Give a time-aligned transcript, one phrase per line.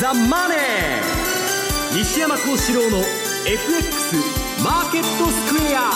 [0.00, 0.58] ザ・マネー」
[1.94, 3.04] 西山幸四郎の
[3.46, 4.16] FX
[4.64, 5.90] マーケットスクエア。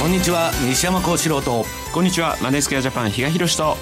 [0.00, 1.66] こんにちは西山幸四郎と。
[1.92, 3.76] こんにちはマネースクエアジャパン比嘉宏と。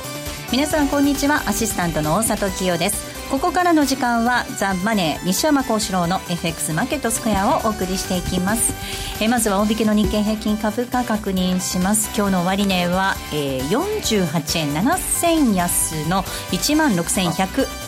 [0.50, 3.14] 皆さんこんにちはアシスタントの大里清です。
[3.30, 8.74] ここからの時間はザ・マネー西山幸四郎の FX マーケットスクエアをお送りしていきます。
[9.20, 12.10] えまずは大引けの日経平均株価確認します。
[12.16, 17.83] 今日の終値は、えー、48円7銭安の1万6100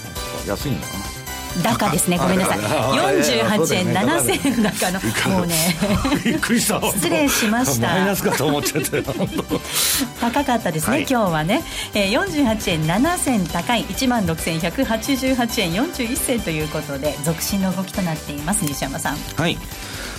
[0.46, 0.92] 安いんだな？
[1.62, 2.18] 高ですね。
[2.18, 2.58] ごめんなさい。
[2.58, 5.00] 48円7銭高の
[5.38, 5.54] もうね
[6.22, 9.02] びっくりした失礼しましたマイナスかと思っちゃったよ
[10.20, 11.62] 高かったですね、はい、今日はね、
[11.94, 13.84] えー、48円7銭高い。
[13.84, 19.16] 1万6188円41銭ということで続伸の動きとなっています西山さん。
[19.16, 19.56] はい。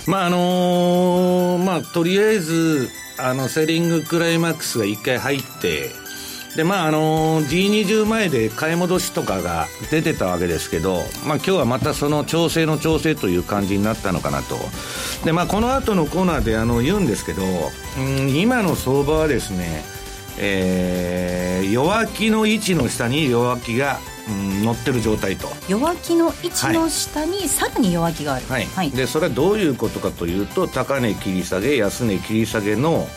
[0.08, 5.90] まああのー、まあとりあえずあのセリングクライマックスが1回入って
[6.58, 14.56] でまああの G20 前で買い戻しとかが出てたわけですけど、まあ、今日はまたその調整の調整という感じになったのかなと。
[15.24, 19.84] で、まあ、この後のコーナーであの言うんですけど、うん、今の相場はですね、
[20.36, 25.48] えー、弱気の位置の下に弱気がうん、乗ってる状態と。
[25.68, 33.08] 弱気の位置の下にさらに弱気がある、はい、はい、でそれはどういうことかというと高値切り下げ安値切り下げの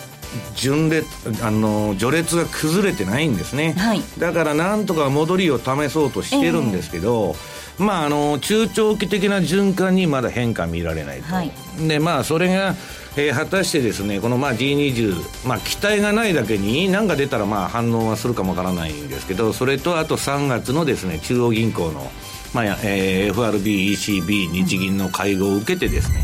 [0.55, 1.05] 順列
[1.43, 7.35] あの序列が崩れてないんですね、はい、だからなんとか戻りを試そうとしてるんですけど、
[7.79, 11.51] えー、まああの中長期的な循環にまだ変化見られないと、はい、
[11.87, 12.75] でまあそれが
[13.17, 22.09] えー、果たしてですねこのまあ G20、まあ、期待がないだけに何か出たらまあ反応はするかもわからないんですけどそれとあと3月のですね中央銀行の、
[22.53, 26.21] まあえー、FRB、ECB 日銀の会合を受けてですね、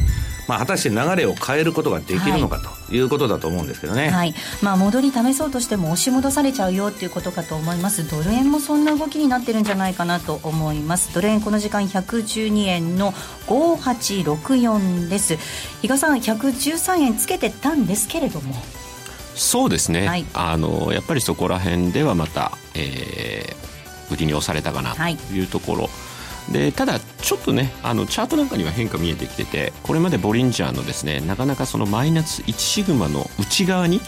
[0.47, 2.99] まあ、果たして流れを変えることができるのかとい。
[2.99, 4.33] うことだと思うんですけどね、はい。
[4.61, 8.09] まあ、戻り試そうとしても押し戻されちゃうよっていうことかと思います。
[8.09, 11.13] ドル円もそんな動きになってるんじゃないかなと思います。
[11.13, 13.11] ドル円この時間112円の
[13.47, 15.37] 5864です。
[15.81, 18.55] 比嘉さん113円つけてたんですけれども。
[19.35, 25.43] そうですね、はい、あのやっぱりそこら辺ではまた、えー、売りに押されたかなとい。
[25.43, 25.91] うところ、はい
[26.51, 33.99] でただ、ちょっとねあのチャートなんかには変化見えてきててこれまでボリンジャーのですねなかなかそのマイナス1シグマの内側に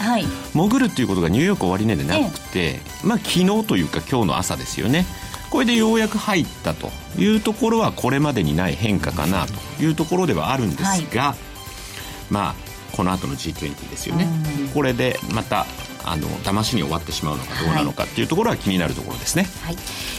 [0.53, 5.05] 潜るっていうことがニューヨーク終値でなくて、ええ、まあ昨日というか今日の朝ですよね。
[5.49, 11.37] これでようやく入ったというところはこれまでにない変化かなというところではあるんですが、はい、
[12.29, 12.55] まあ
[12.95, 14.27] この後の G20 ですよね、
[14.73, 15.65] これでまた
[16.03, 19.75] あの騙しに終わってしまうのかどうなのかっていうところは気になるところですね、はい。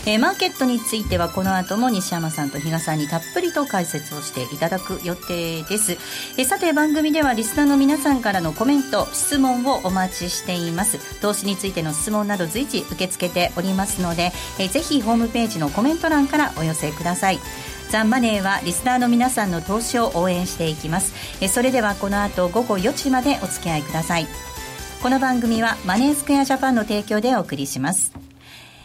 [0.06, 5.92] えー、マーケットについてはこの後も西山さんと比嘉さんにたっぷりと解説をしていただく予定です、
[6.36, 11.20] えー、さて番組ではリスナーの皆さんからのコメント質問をお待ちしています。
[11.20, 17.38] 投資についての質問など随時受け付けておりますので、えー、ぜひホームページのコメント欄からお寄せください。
[17.91, 21.12] ザ・ンマネーはリスナーの皆さんの投資を応援していきます。
[21.41, 24.28] えそれではこの後午後4時までお付き合いください。
[25.02, 28.12] この番組はマネースクエアジャパンの提供でお送りします。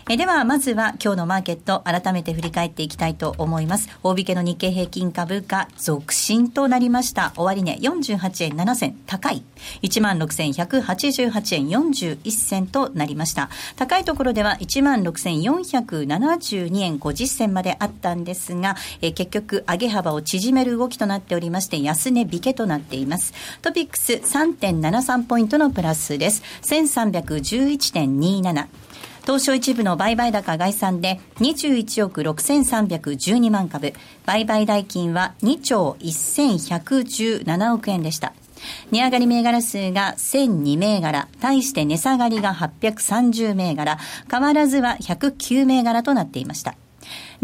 [0.08, 3.90] えでは、まずは今日のマーケット、改めて振り返っていきたいと思います。
[4.04, 7.34] 大引けの日経平均株価、続伸となりました。
[7.36, 9.42] 終値、48円7銭、高い。
[9.82, 13.50] 16,188円41銭となりました。
[13.78, 23.34] 高いところでは16,472円50銭まであったんですが、え結局、上げ幅を縮める動きとなっておりまして、安値引けとなっています。
[23.64, 26.44] トピックス3.73ポイントのプラスです。
[26.62, 28.68] 1311.27。
[29.26, 33.94] 東証一部の売買高概算で21億6312万株、
[34.26, 38.34] 売買代金は2兆1117億円でした。
[38.92, 43.98] 値上がり銘柄数が1002銘柄、対して値下がりが830銘柄、
[44.30, 46.76] 変わらずは109銘柄となっていました。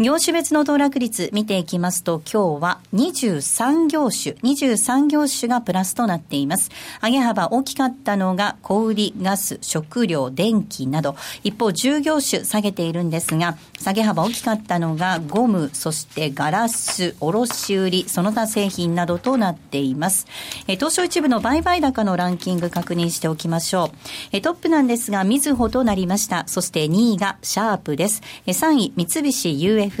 [0.02, 6.70] 業種別の騰落率見ていきますと、今日は23業種、23業種がプラスとなっています。
[7.00, 11.14] 上げ幅大きかったのが小売、ガス、食料、電気など、
[11.44, 20.26] 一方10業種下げているんですが、下げ幅大きかったのがゴム、そしてガラス、卸売、その他製品などとなっています。
[20.66, 23.96] え東証一部の売買高のランキング確認しておきましょう。
[24.32, 26.42] えトップなんですが、みずほとなりました。
[26.48, 28.20] そして2位がシャープです。
[28.46, 29.91] え3位、三菱 UFJ、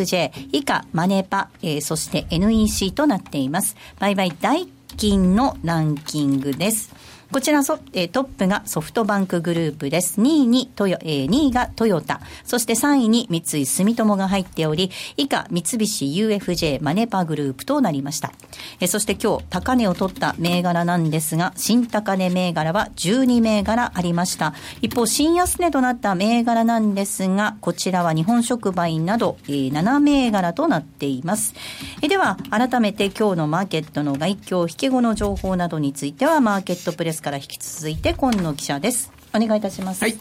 [0.52, 3.76] 以下、マネパ、えー、そして NEC となっています。
[3.98, 4.66] 売買代
[4.96, 6.92] 金のランキングです。
[7.32, 10.20] こちらそ、え、トップがソフトバンクグループです。
[10.20, 18.32] 2位にトヨ、えー、2位がトヨタ、そして3位に三井住友が入っており、以下、三菱 UFJ マネパグループとなりました。
[18.80, 24.52] えー、そして今日、高値を取った銘柄なんですが、新高値銘柄は12銘柄ありました。
[24.82, 31.54] 一方、新安値となった銘柄なんですが、こちらは日本触媒など、えー、7銘柄となっています。
[32.02, 40.02] えー、では、改めて今日のマーケットの外況、引け後の情報などについては、マーケットプレスから引き続いて今野記者ですお願いいたします。
[40.02, 40.14] はい。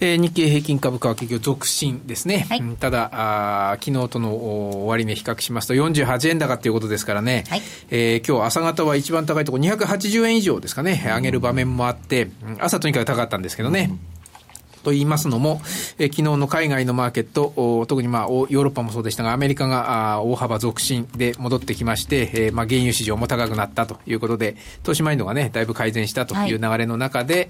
[0.00, 2.46] えー、日経平均株価は結局続伸ですね。
[2.48, 4.34] はい、ただ、あ昨日との
[4.84, 7.44] 終値比較しますと48円高ということですからね。
[7.48, 12.28] はい、えー、今日朝方は一番高いところ280円以上ですかね、上げる場面もあって、
[12.58, 13.88] 朝とにかく高かったんですけどね。
[13.90, 14.15] うん
[14.86, 15.60] と言いますのも、
[15.98, 26.54] えー、昨日の海外のマーケット、特にまあヨーロッパもそうでしたが、アメリカがあ大幅続伸で戻ってきまして、えー、まあ原油市場も高くなったということで、投資マインドがね、だいぶ改善したとい。
[26.54, 27.48] う流れの中で、はい、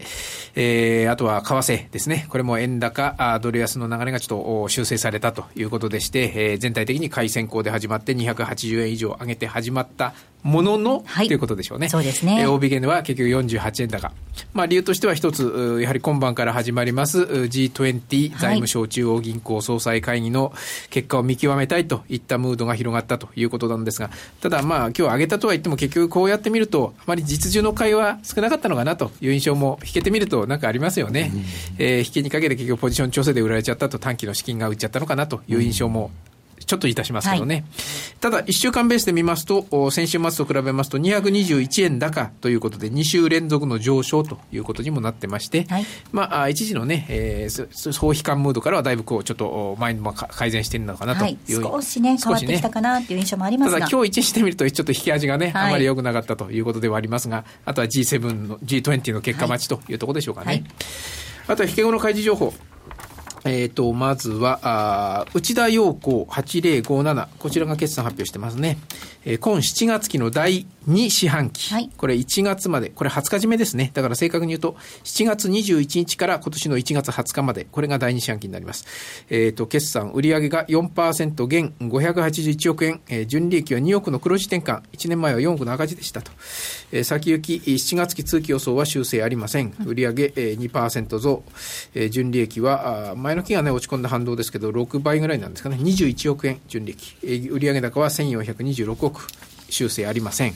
[0.56, 10.14] えー、あとは為替ですね、これも円高、あドル安の流れがちょっと修正されたということでして、えー、全体的に買い先行で始まって280円以上上げて始まった
[10.46, 11.88] ものの、はい、ということでしょうね。
[11.88, 12.42] そうですね。
[12.42, 14.12] えー、大引けは結局48円高。
[14.54, 20.52] まあ理由としては一つ、やはり今晩から始まります G20 財務省中央銀行総裁会議の
[20.90, 24.10] 結果を見極めたいといったムードが広がったということなんですが、
[24.40, 31.32] ただまあ今日上げたとは言っても結局こうやってみると、あまり実需の買いは少なかったのかなという印象も引けてみるとなんかありますよね。
[31.78, 36.12] えー、引けにかけて結局ポジション調整で売られちゃったと短期の資金が売っちゃったのかなという印象も
[36.66, 37.54] ちょっといたしますけどね。
[37.54, 37.64] はい、
[38.20, 53.78] ただ、1週間ベースで見ますと、先週末と比べますと221円高ということで、2週連続の上昇ということにもなってまして、はい、まあ、一時のね、えー、総悲観ムードからはだいぶこう、ちょっと前も改善しているのかなという、はい、少しね、変わってきたかなという印象もありますが。
[53.78, 60.64] ただ、今日一日してみると、ちょっと引き味がね、あまり良くなかったということではありますが、あとは G7 の、G20 の結果待ちというところでしょうかね。
[61.48, 62.52] あとは引け後の開示情報。
[63.46, 67.28] えっ、ー、と、まずは、あ内田陽子8057。
[67.38, 68.78] こちらが決算発表してますね。
[69.24, 71.72] えー、今7月期の第2四半期。
[71.72, 73.90] はい、これ1月まで、これ20日締めですね。
[73.94, 78.86] だから正確に言うと、7月21日から今年の1月20日まで、これが第2四半期になります。
[79.30, 84.82] えっ、ー、と、決算、売上が4%減581億円、えー、純利益は2億の黒字転換。
[84.92, 86.32] 1年前は4億の赤字でしたと。
[86.92, 89.72] えー、先行き7月期通期予想は修正ありません。
[89.84, 91.42] 売上、えー、2%増、
[91.94, 95.76] えー、純利益は、あ前の期がね、落ち込んだ反動ですけど、6倍ぐらいなんですかね。
[95.76, 97.48] 21億円純利益。
[97.48, 99.28] 売上高は1426億。
[99.68, 100.54] 修正ありません。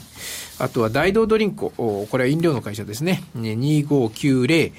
[0.57, 3.23] あとは大道ドリンク、これは飲料の会社ですね。
[3.35, 4.71] 2590。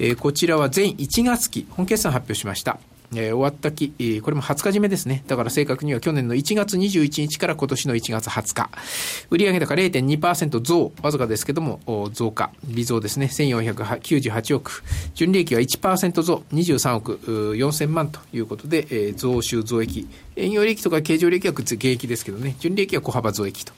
[0.00, 2.80] え、こちらは全1月期、本決算発表しました。
[3.12, 3.90] えー、終わった期、
[4.22, 5.24] これも20日締めですね。
[5.26, 8.70] だから正確には去年の1月21日から今年の1月20日。
[9.30, 13.26] 売上高0.2%増、わずかですけども、増加、微増ですね。
[13.26, 14.82] 1498億。
[15.14, 17.16] 純利益は1%増、23億
[17.56, 20.08] 4000万ということで、えー、増収増益。
[20.36, 23.72] 営業利益とか経常利益は減益ですけどね、純利益は小幅増益と。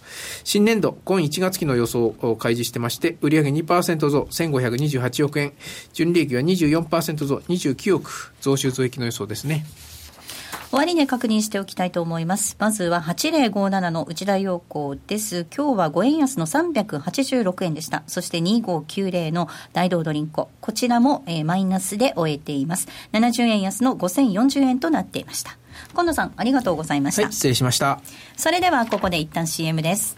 [0.44, 5.52] 新年度、今1月期の予想を開示してまして、売上2%増、1528億円、
[5.93, 9.64] 純利益は24%増、29億、増収増益の予想ですね。
[10.70, 12.55] 終値確認しておきたいと思います。
[12.58, 15.46] まずは8057の内田陽子です。
[15.55, 18.02] 今日は5円安の386円でした。
[18.06, 20.50] そして2590の大道ドリンコ。
[20.60, 22.88] こちらも、えー、マイナスで終えています。
[23.12, 25.56] 70円安の5040円となっていました。
[25.93, 27.23] 今野さん、ありがとうございました。
[27.23, 28.01] はい、失礼しました。
[28.37, 30.17] それではここで一旦 CM です。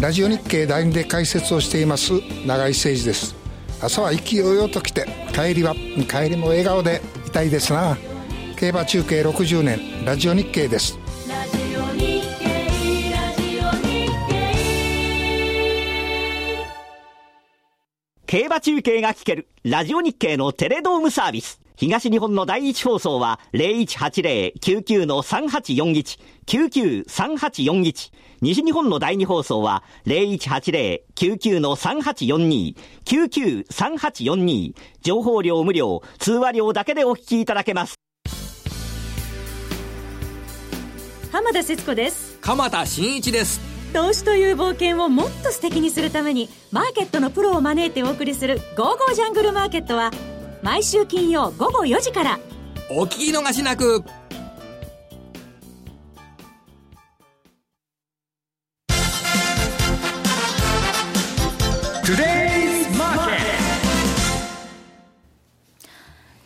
[0.00, 3.34] ラジオ日経第2で解説をしています永井誠二です。
[3.82, 7.96] 朝は勢いよと来て、帰りは、帰りも笑顔でいたいですな。
[8.56, 10.98] 競馬中継60年、ラジオ日経です。
[18.26, 21.60] 競馬中継が聞けるラジオ日経のテレドームサービス。
[21.80, 28.12] 東日本の第一放送は0180-99-3841、99-3841。
[28.42, 34.74] 西日本の第二放送は0180-99-3842、99-3842。
[35.00, 37.94] 情報量無料、通話料だけでお聞きいただけます。
[41.32, 42.36] 浜田節子です。
[42.42, 43.58] 鎌田新一です。
[43.94, 50.10] 投資という冒険をもっと素敵にするために、マーケットのプロを招いてお送りする、ゴーゴージャングルマーケットは、
[50.62, 52.38] 毎週金曜午後4時から。
[52.90, 54.04] お聞き逃しなく。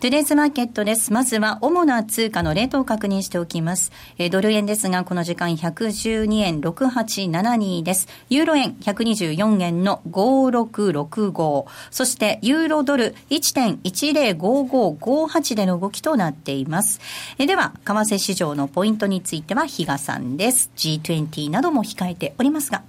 [0.05, 1.15] トゥデイズマーケットです。
[1.15, 3.91] まずは主な通貨のレートを確認しておきます。
[4.19, 8.07] えー、ドル円ですが、この時間112円6872です。
[8.29, 11.65] ユーロ円124円の5665。
[11.91, 17.01] そしてユーロドル1.105558での動きとなっています。
[17.39, 20.71] えー、では、為替市場のポイントについては比嘉さんです。
[20.77, 22.83] G20 なども控えておりますが。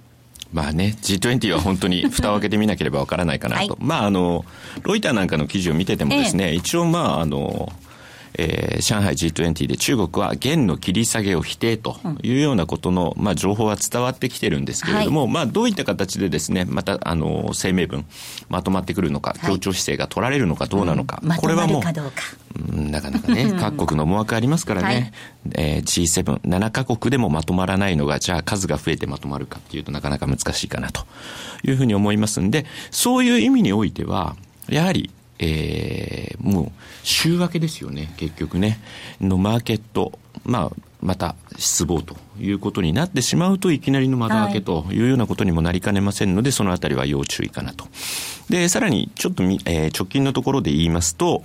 [0.52, 3.60] まあね、G20 は本当に 蓋を開けてみなければわからないかなと。
[3.60, 4.44] はい、まああの、
[4.82, 7.72] ロイターなんかの記事を見ててもですね、ええ、一応まああの、
[8.38, 18.04] えー、上海 G20 で中国は元の切り下げを否定というようなことの、まあ、情報は伝わってきてるんですけれども、はい、まあ、どういった形でですね、また、あの、声明文、
[18.48, 21.82] まとまってくるのか、協調姿勢が取られるのかどうなのか、うん、これはもう、
[22.72, 25.12] うん、なかなかね、各国の思惑ありますからね、はい、
[25.54, 31.06] えー、G7、7カ国でもまとまらないのが、じゃあ数が増えてまとまるかっていうとなかなか難しいかなと
[31.64, 34.36] いうふうに思いますんで、そういう意味においては、
[34.68, 38.80] やはりえー、もう週明けですよね、結局ね、
[39.20, 47.86] のマーケット、まあ、また失望ということになってしまうといきなりの窓開けというようなことにもなりかねませんので、はい、そのあたりは要注意かなと。
[48.48, 51.42] で、さらにちょっとみ、えー、直近のところで言いますと、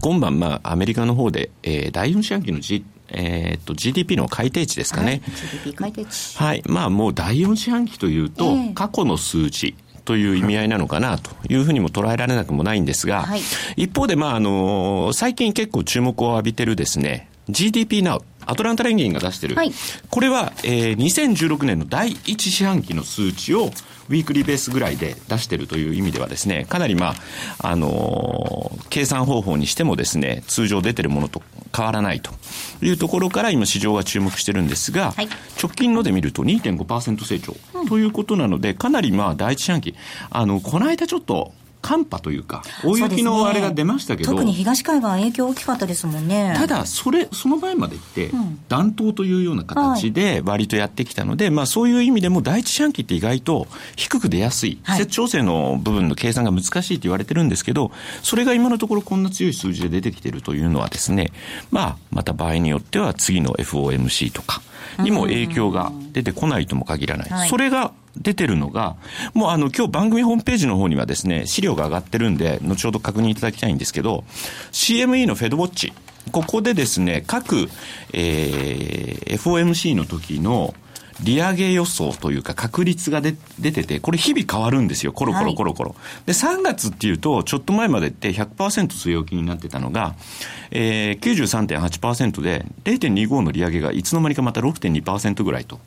[0.00, 5.06] 今晩、まあ、アメリカの方で、えー、第4四半期の G えー、っと GDP の改定値ですかね。
[5.06, 6.36] はい、GDP 改定値。
[6.36, 6.62] はい。
[6.66, 9.74] まあもう第4四半期というと、過去の数字、
[10.08, 13.42] という意味合いなのかなというふうにも捉えられなくもないんですが、はい、
[13.76, 19.72] 一方で、まあ、あの、最近結構注目を浴びてるですね、GDP Now、アトランタ連銀が出してる、はい、
[20.08, 23.70] これは、えー、2016年の第1四半期の数値を
[24.08, 27.14] ウィークリーベースぐらいで出してるという意味ではですね、かなりま
[27.60, 31.42] あ、あのー、計算方法にしてもですね、通常出てるものと
[31.76, 32.32] 変わらないと
[32.82, 35.28] いうところから今市場が注目してるんですが、はい、
[35.62, 37.54] 直近ので見ると2.5%成長
[37.88, 39.94] ということなので、かなりまあ第一四半期、
[40.30, 46.54] あの、この間ちょっと寒波というか、大雪のあれが出ましたけど、ね、特に東海岸、影響大きかったですもんね。
[46.56, 48.30] ただ、それ、その前までって、
[48.68, 57.92] 暖冬というような形で割とやってきたので、はい、まあそういう意味でも、第一四半期って意外と低く出やすい、季節調整の部分の計算が難しいと言われてるんですけど、
[58.22, 61.32] それが今のところこんな強い数字で出てきてるというのはですね、
[61.70, 64.62] まあ、また場合によっては次の FOMC とか
[64.98, 67.30] にも影響が出てこないとも限らない。
[67.30, 68.96] はい、それが出てるのが、
[69.34, 74.24] もうあの、今日番組ホームページの方にはですね、資料が上がってるんで、後ほど確認いただきたいんですけど、
[74.72, 75.92] CME のフェドウォッチ、
[76.32, 77.68] ここでですね、各、
[78.12, 80.74] えー、FOMC の時の、
[81.22, 83.32] 利上げ予想というか確率が出
[83.72, 85.12] てて、これ日々変わるんですよ。
[85.12, 85.90] コロコロコロコロ。
[85.90, 90.14] はい、で、3月っていうと、ちょっと前までって100%据え置きになってたのが、
[90.70, 95.80] えー、93.8%で0.25の利上げがいつの間にかまた6.2%ぐらいと。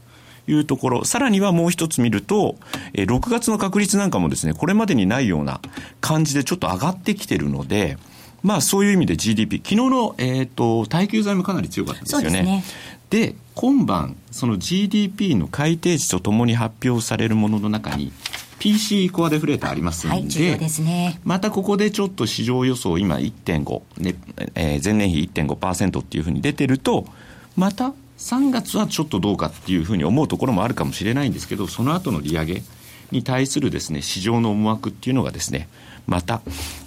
[0.48, 2.56] いうところ、さらにはもう一つ見ると、
[2.94, 5.62] え6月の確率なんかもですね、これまでにないような
[6.00, 7.98] 感じでちょっと上がってきてるので、
[8.44, 12.42] まあそういう意味で GDP、昨日の、えっ、ー、と、耐久財もかなり強かったですよね。
[12.44, 12.64] ね。
[13.10, 18.14] で今晩、その GDP の改定値とともに発表されるものの中に、
[18.60, 24.16] PC コアデフレーターありますので、はいでね、またここでちょっと市場予想、今1.5、ね
[24.56, 27.06] えー、前年比1.5%っていうふうに出てると、
[27.58, 32.64] また3月はちょっとどうかっていうふうに思うところもあるかもしれないんですけど、その後の利上げ
[33.12, 35.68] に対するですね、市場の思惑っていうのがですね、
[36.06, 36.42] また、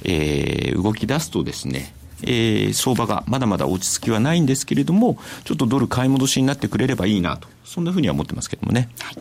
[0.05, 8.89] えー、動き出すとですね、えー、相場がまだまだ落ち着きはないんですけれども、ちょっとドル買い戻しになってくれればいいなと、そんなふうには思ってますけどもね。
[9.01, 9.17] はい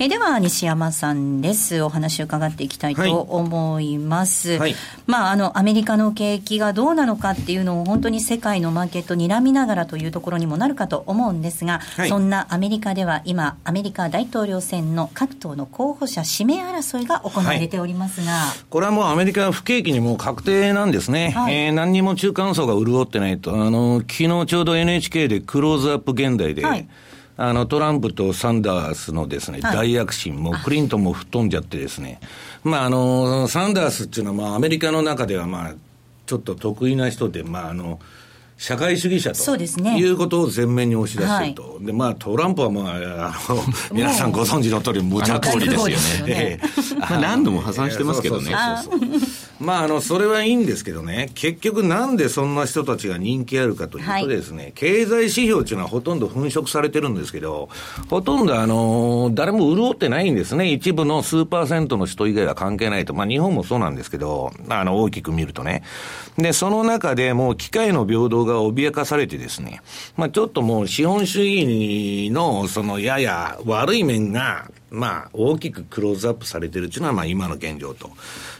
[0.00, 1.82] えでは西山さんです。
[1.82, 4.58] お話を伺っていきたいと思います、はい。
[4.60, 4.74] はい、
[5.08, 18.32] まああのアメリカの景気がどうなのかっていうのを本当に世界のマーケット睨みながらというところにもなるかと思うんですが、はい、そんなアメリカでは今アメリカ大統領選の各党の候補者指名争いが行われておりますが、
[18.70, 23.52] これはもうアメリカ不景気にもう確定なんですね、はい、えー、何にも中間層が潤ってないと。
[23.52, 26.88] あの昨日ちょうど NHK でクローズアップ現代で、はい
[27.40, 32.18] あの、トランプとサンダースのですね、はい、大躍進、もうクリントンも吹っ飛んじゃってですね、
[32.64, 35.74] まあ、あの、サンダースっていうのは、まあ、アメリカの中では、まあ、
[36.26, 38.00] ちょっと得意な人で、まあ、あの、
[38.56, 42.94] 社会主義者ということを前面に押し出してると、はい、でまあ、トランプは、まあ、
[43.48, 43.62] あの
[43.94, 46.60] 皆さんご存知の通り、無茶通りですよね。
[46.98, 48.52] まあ、何度も破産してますけどね。
[49.60, 57.68] まあ、あの、それはいいんですけどね、結局なんでそんな人たちが人気あるかというとですね、はい、経済指標っていうのはほとんど粉飾されてるんですけど、
[58.08, 60.70] ほとんどあの、誰も潤ってないんですね。
[60.72, 63.14] 一部の数パーセントの人以外は関係ないと。
[63.14, 65.82] まあ、日本もそうなんですけど、あの、大きく見るとね。
[66.36, 69.80] で、その中でもう機械の平等が脅かされてですね、
[70.16, 78.10] まあちょっともう資本主義のそのやや悪い面がまあ、大きくクローズアップされてるっていうのは、まあ、今の現状と。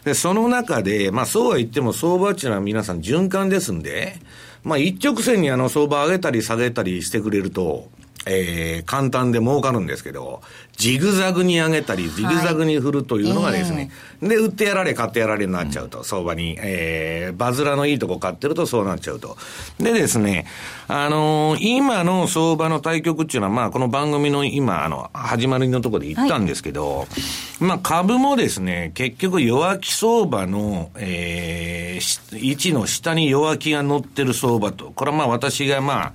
[0.05, 4.17] で、その中で、まあ、そうは言っても相場っていうのは皆さん循環ですんで、
[4.65, 7.89] まあ、一直線にあの相場上げたり下げたりしてくれると、
[8.27, 10.43] えー、簡単で儲かるんですけど、
[10.77, 19.37] ジグザグに上げたり、ジグザグに振るというのがですね、はい、で、売ってやられ、買ってやられになっちゃうと、うん、相場に、えー、バズラのいいとこ買ってるとそうなっちゃうと。
[19.81, 20.47] でですね、
[20.87, 36.13] あのー、今の相場の対局っていうのは、まあ、この番組の今、あの、始まりのところで言ったんですけど、はい、まあ、株もですね、結局弱気相場の、えー、位置の下に弱気が乗ってる相場と、これはまあ私がまあ、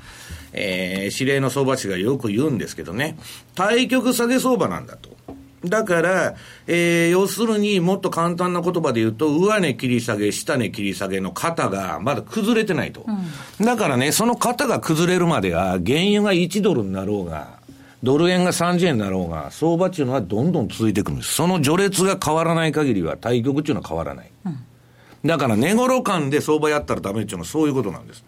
[0.54, 3.18] えー、指令の相場師がよく言うんですけどね、
[3.56, 5.14] 対局下げ相場なんだと。
[5.66, 6.36] だから、
[6.68, 13.06] えー、要するにもっと簡単な言葉で言うと、上値切り下げ、下値切り下げの型がまだ崩れてないと。
[13.08, 17.60] うん、だからね、その型が崩れるまでは、原油が1ドルになろうが、
[18.04, 21.34] ドル円が30円になろうが、相場っていうのはどんどん続いていくんです。
[21.34, 24.32] その序列が変わらない限りは、対局っていうのは変わらない。
[24.46, 24.60] うん、
[25.24, 28.26] だから、値頃感で相場やったらダメっていうのはそういうことなんです。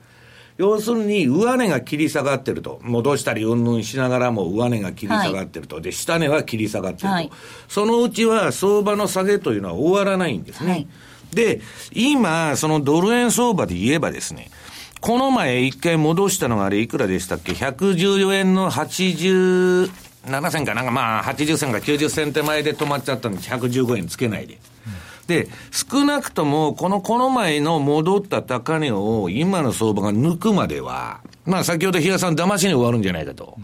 [0.58, 7.32] 要するに、上値が切り下がってると、戻したりうんぬんしながらも上値が切り下がってると、はい、で、下値は切り下がってると、はい、
[7.68, 10.72] そのうちは相場の下げというのは終わらないんですね。
[10.72, 10.88] はい、
[11.34, 14.50] で、今、そのドル円相場で言えばですね、
[15.02, 19.90] この前一回戻したのがあれいくらでしたっけ ?114 円の87
[20.52, 20.92] 銭かなんか。
[20.92, 24.58] まあ80銭か90銭手前で止まっちゃったんで115円つけないで。
[25.28, 33.58] で、少なくとも、この、この前の戻った高値を今の相場が抜くまでは、まあ先ほど比嘉さん騙しに終わるんじゃないかと、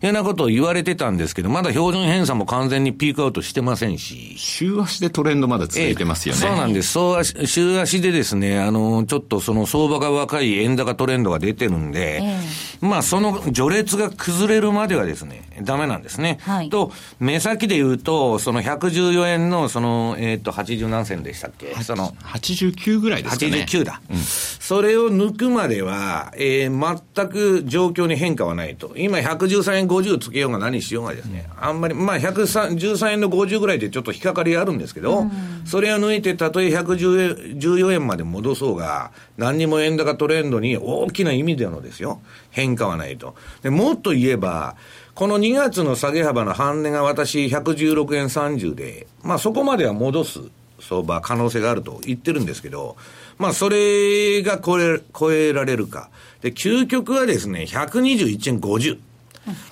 [0.00, 4.34] いうようなことを言われてたんですけど、まだ標準偏差も完全にピークアウトしてませんし。
[4.38, 6.40] 週足でトレンドまだ続いてますよね。
[6.40, 6.92] そうなんです。
[6.92, 16.38] そう週足でですね、あの、ちょっとその相場が若い円高トレンドが出てるんで、えー、まあその序列が崩れるまではですね、ダメなんですね。
[16.42, 21.74] はい、と、目先で言うと、その114円のその、えっ、ー、と、80何銭でしたっけ？
[21.82, 22.14] その。
[22.22, 23.66] 89ぐらいですかね。
[23.68, 24.00] 89だ。
[24.10, 27.25] うん、それを抜くまでは、えー、全く
[27.64, 28.92] 状況に変化はないと。
[28.96, 35.30] 今113円50つけようが何しようがですね、あんまり、まあ113円の50ぐらいでちょっと引っかかりあるんですけど、うん、
[35.64, 43.34] それを抜いて、たとえ114円まで戻そうが、何にも円高トレンドに大きな意味でのですよ、変化はないと。
[43.62, 44.76] でもっと言えば、
[45.14, 50.40] この2月の下げ幅の半値が私116円30で、まあそこまでは戻す
[50.80, 52.96] 相場可能性があると言ってるんですけど、
[53.38, 56.10] まあそれが超え、超えられるか。
[56.40, 58.98] で、究極はですね、121円50。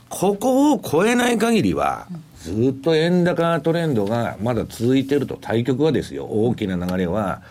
[0.08, 2.06] ここを超えない限りは、
[2.40, 7.42] ずっと円高トレンドがまだ続いてると、対局はですよ、大きな流れは、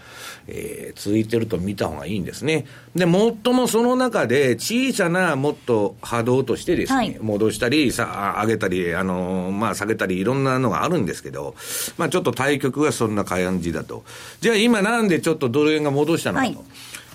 [0.48, 2.66] えー、続いてると見た方がいいんですね。
[2.96, 11.56] で、最もその中で小さなもっと波動としてですね、はい、戻したり、さ、上げたり、あのー、まあ、下げたり、いろんなのがあるんですけど、
[11.98, 14.04] まあ、ちょっと対局はそんな感じだと。
[14.42, 16.58] じゃあ今なんでちょっとドル円が戻したのかと。
[16.58, 16.68] はい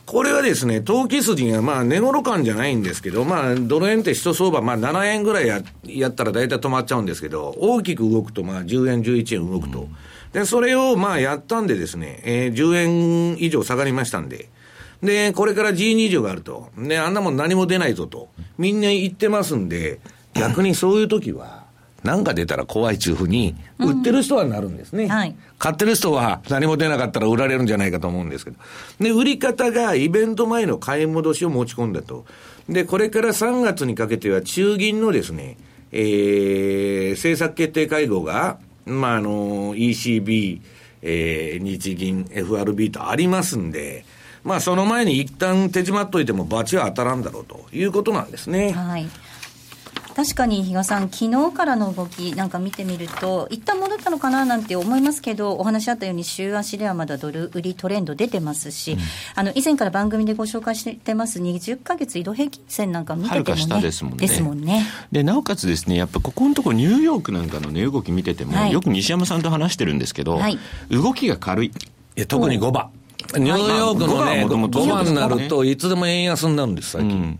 [0.09, 9.81] これはですね、投機筋がまあ、値頃感じゃないんですけど、まあ、ドル円って一相場、まあ、7円ぐらいややったら大体止まっちゃうんですけど、大きく動くと、まあ、10円、11円動くと。
[9.81, 9.97] うん
[10.33, 14.49] で、それをまあやったんでですね、えー、10円以上下がりましたんで、
[15.03, 16.71] で、これから G20 があると。
[16.77, 18.29] で、あんなもん何も出ないぞと。
[18.57, 20.01] みんな言ってますんで、
[20.35, 21.67] 逆にそういう時は、
[22.03, 25.37] なんか出たら怖い中ふうに、売ってる人はなるんですね、うんはい。
[25.59, 28.57] 買ってる人は何も出なかったら売られるんじゃないかと思うんですけど。
[29.01, 32.25] で、売り方がイベント前の買い戻しを持ち込んだと。
[32.69, 35.57] で、これから3月にかけては中銀のですね、
[35.91, 40.61] えー、政策決定会合が、まあ、あの、ECB、
[41.03, 44.05] えー、日銀、FRB とありますんで、
[44.45, 48.73] まあ、その前に一旦手締まっといても罰は当たらんだろうということなんですね。
[48.73, 49.07] はい。
[50.19, 58.99] 確かに比嘉さん、昨日からの動きなんか見てみると、一旦戻ったのかななんて思いますけど、お話あったように、週足ではまだドル売りトレンド出てますし、うん、
[59.37, 64.19] あの以前から番組でご紹介してます20か月移動平均線なんか見ててもね、ですもんね。
[64.19, 70.59] ですもんねでなおかつですね、やっぱここのところ、ニューヨークなんかの値、動き見てても、はい、よく西山さんと話してるんですけど、はい、
[70.91, 71.69] 動きが軽い。
[71.69, 71.73] い
[72.17, 72.91] や特に5番。
[73.37, 77.11] ニューヨークのね、5番になると、いつでも円安になるんです、最近。
[77.11, 77.39] うん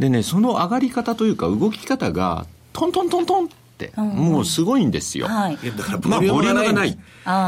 [0.00, 5.26] でね、その上がり方というか、動き方が、トントントントンって、うん、もうすごいんですよ。
[5.26, 6.98] はい、だからボリュームがない。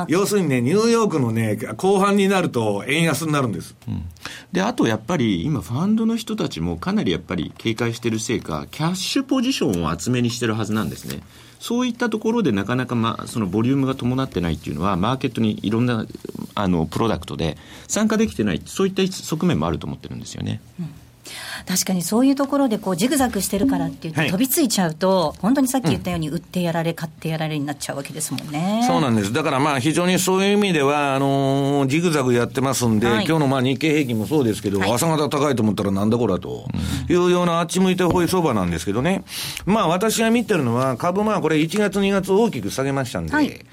[0.08, 3.74] 要するにね、ニューヨークのね、後半になると円安になるんです。
[3.88, 4.04] うん、
[4.52, 11.22] で、あとやっぱり今ファンドの人たちもかなりやっぱり警戒してるせいか、キャッシュポジションを厚めにしてるはずなんですね。
[11.58, 16.04] そういったところでなかなか、まあ、そのボリュームが伴ってないっていうのは、マーケットにいろんな
[16.54, 17.56] あのプロダクトで
[17.88, 20.60] 参加できてない、そういった側面もあると思ってるんですよね。
[20.78, 21.01] うん
[21.66, 28.84] 確かにそういうところでこうジグザグしてるからって言って飛びついちゃうと、はい、本当にさっき言ったように、売ってやられ、買ってやられになっちゃうわけですもんね。
[28.86, 29.32] そうなんです。
[29.32, 36.66] だからまあ非常にそういう意味では、あのー、ジグザグやってますんで、はい、今日のまあ日経平均もそうですけど、はい、朝方高いと思ったらなんだこらと
[37.08, 39.24] いうようなあっち向いてほい相場なんですけどね。
[39.66, 43.66] まあ私が見てるのは、株まあこれ1月2月大きく下げましたんで、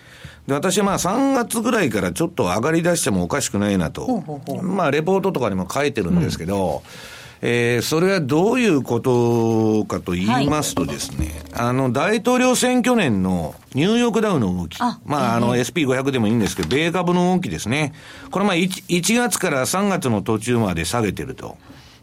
[0.48, 4.24] で、私はまあ3月ぐらいからちょっと上がり出してもおかしくないなと。
[4.62, 17.94] まあレポートとかにも書いてるんですけど、うんえー、それはどういうことかと言いますとですね、はい、あの、大統領選挙年のニューヨークダウの動き、あまあ、あの、SP500 でもいいんですけど、米株の動きですね。
[18.32, 21.58] これまあ1、1月から3月の途中まで下げてると。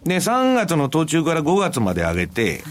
[0.05, 2.63] で、3月の途中から5月まで上げて、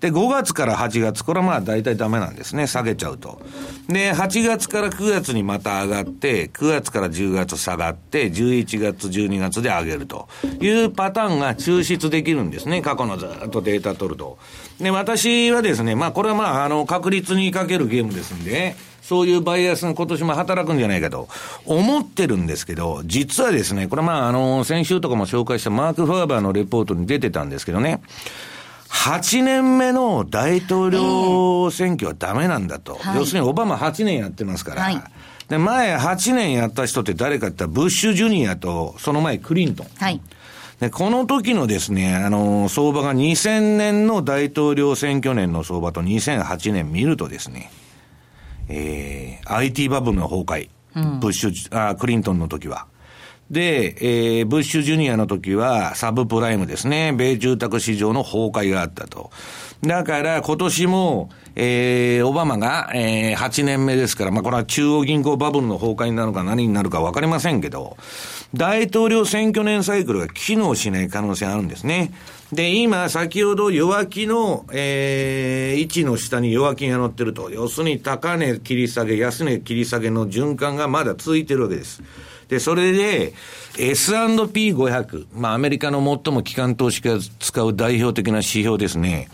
[0.00, 2.66] で、5月から8月、これはまあ大体ダメなんですね。
[2.66, 3.40] 下げちゃうと。
[3.88, 10.28] で、8月から9月にまた上がって、9月から10月下がって、11月、12月で上げると
[10.60, 12.82] いうパターンが抽出できるんですね。
[12.82, 14.38] 過去のずっとデータ取ると。
[14.78, 21.28] で、私はですね、まあこれはまあ、あの、確率にかけるゲームですんで、そういうバイアスが今年も働くんじゃないかと
[21.64, 28.00] 思ってるんですけど、実はですね、これまあ、あの、先週とかも紹介したマーク・ファーバーのレポートに出てたんですけどね、
[28.88, 32.98] 8年目の大統領選挙はダメなんだと。
[33.00, 34.82] えー、要するにオバマ8年やってますから。
[34.82, 35.02] はい、
[35.48, 39.86] で、前8年やった人って誰かって言ったら、ブッシュジュニアと、その前クリントン。
[39.98, 40.20] はい。
[40.80, 47.70] で、この時のですね、あの、相場が2000年の大統領選挙年の相場と2008年見るとですね、
[48.68, 50.68] えー、IT バブルの崩壊。
[50.94, 52.86] うん、ブッシュ、あ、クリントンの時は。
[53.50, 57.12] で、えー、ブッシュジュニアの時はサブプライムですね。
[57.12, 59.30] 米住宅市場の崩壊があったと。
[59.82, 67.96] だから今年も、えー、オバマが、えー、8年目ですから、まあこれは中央銀行バブルの崩壊になるか何になるかわかりませんけど、
[68.52, 72.12] 大統領選挙年サイクルが機能しない可能性あるんですね。
[72.52, 77.50] で、今、先ほど弱気の、えー、位置の下に弱気が乗ってると。
[77.50, 82.02] 要するに高値切り下げ、安値切り下げの循環がまだ続いてるわけです。
[82.48, 83.32] で、それで、
[83.78, 89.28] S&P500、まあ、アメリカの最も機関投資家が使う代表的な指標ですね。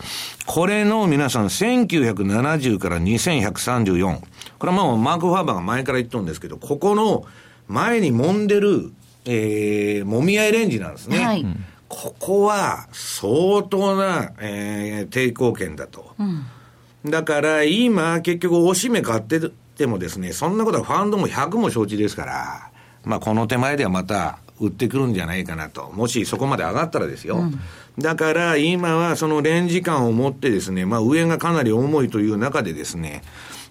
[0.45, 4.19] これの皆さん、1970から2134。
[4.57, 7.25] これはもうマーク・ファーバーが前から言っとるんですけど、ここの
[7.67, 8.91] 前に揉んでる、
[9.25, 11.23] えー、もみ合いレンジなんですね。
[11.23, 11.45] はい、
[11.87, 16.15] ここは相当な、えー、抵抗権だと。
[16.17, 19.39] うん、だから今、結局、おしめ買って
[19.77, 22.72] てもですね、そんなことはファンドも100も承知ですから、
[23.03, 25.91] まあ、この手前ではまた売ってくるんじゃないかなと。
[25.91, 27.37] もしそこまで上がったらですよ。
[27.37, 27.59] うん、
[27.99, 33.23] だから今はそのレンジ感を持ってですね、まあ上がかなり重いという中でですね、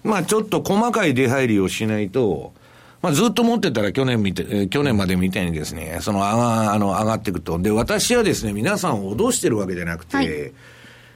[0.03, 2.53] まあちょっと細かい出入りをしないと、
[3.01, 7.57] まあずっと持ってたら去年見て、去年までみたいにですね、その上が、あの、上がっていくと。
[7.59, 10.51] で、私はですね、皆さんを脅してるわけじゃなくて、はい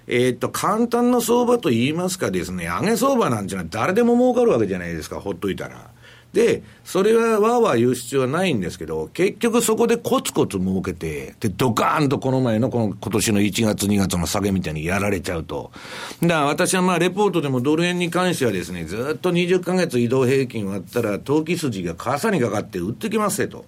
[0.08, 5.92] えっと、簡単な相場と言いますかですね、上げ相場なんていうのは誰でも儲かるわけじゃないですか、ほっといたら。
[6.38, 15.72] で、それはわーわー言う必要はないんですけど、結局そこでコツコツ儲けて、で、ドカーンとこの前のこの今年の1月2月の下げみたいにやられちゃうと。
[16.22, 23.66] だから私はまあレポートでもドル円に関してはですね、ずっと20ヶ月移動平均割ったら、投機筋が傘にかかって売ってきますよと、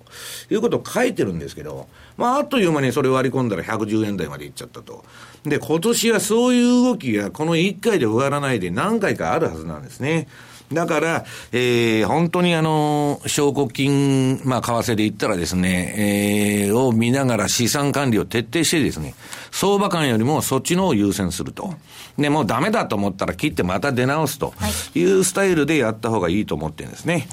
[0.52, 5.04] いうことを書いてるんですけど、まああっという間にそれ割り込んだら110円台までいっちゃったと。
[5.44, 10.28] で、今年はそういう動きがこの1回で終わらないで何回かあるはずなんですね。
[10.72, 19.16] だから、えー、本当にあの、証拠金、まあ、為替で言ったらですね、えー、を見ながら資産管理を徹底してですね、
[19.52, 21.74] 相場観よりもそっちのを優先すると。
[22.18, 24.54] で、もうダメだと思ったら切ってまた出直すと
[24.94, 27.28] いうスタイルでやった方がいいと思ってるんですね。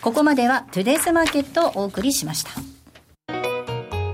[0.00, 2.71] ここまではトゥデイズマーケットをお送りしました。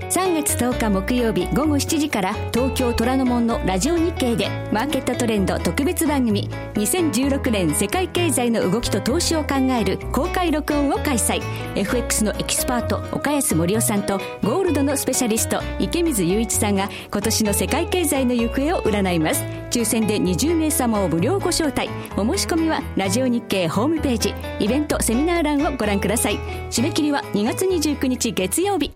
[0.09, 11.43] 3月10日木曜日午後7時から東京虎ノ門のラジオ日経でマーケットトレンド特別番組2016年世界経済の動きと投資を考える公開録音を開催。
[11.75, 19.43] FX のエキスパート岡安森夫さんとゴールドのスペシャリスト池水雄一さんが今年の世界経済の行方を占います。
[19.69, 21.87] 抽選で20名様を無料ご招待。
[22.17, 24.33] お申し込みはラジオ日経ホームページ。
[24.59, 26.39] イベントセミナー欄をご覧ください。
[26.71, 28.91] 締め切りは2月29日月曜日。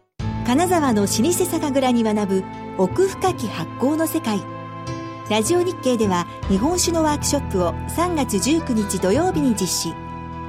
[0.46, 2.44] 金沢の老舗酒蔵に学ぶ
[2.78, 4.42] 奥深き発酵の世界。
[5.30, 9.96] ラジオ日経では日本酒のワークショップを3月19日土曜日に実施。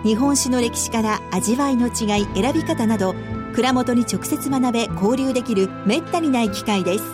[0.02, 3.14] 日本酒の歴史から味わいの違い選び方など
[3.54, 7.04] 蔵元に直接学べ交流できるめったにない機会です。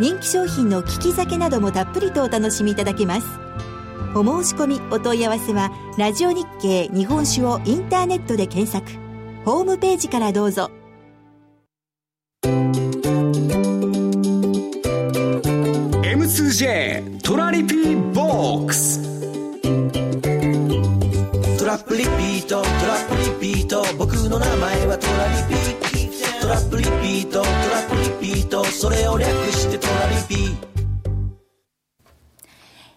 [0.00, 3.26] 人気商品の利き酒などもたっぷりとお楽しみいただけます。
[4.14, 8.98] お申し込みお問い合わせはラジオ日経日本酒をインターネットで検索。
[9.44, 10.70] ホームページからどうぞ。
[16.30, 19.02] 2J トラリピーボックス。
[21.58, 23.84] トラップリピートトラップリピート。
[23.98, 25.60] 僕の名前はトラリピ
[26.40, 28.64] トラップリピートトラップリピート。
[28.64, 30.69] それを略してトラリピ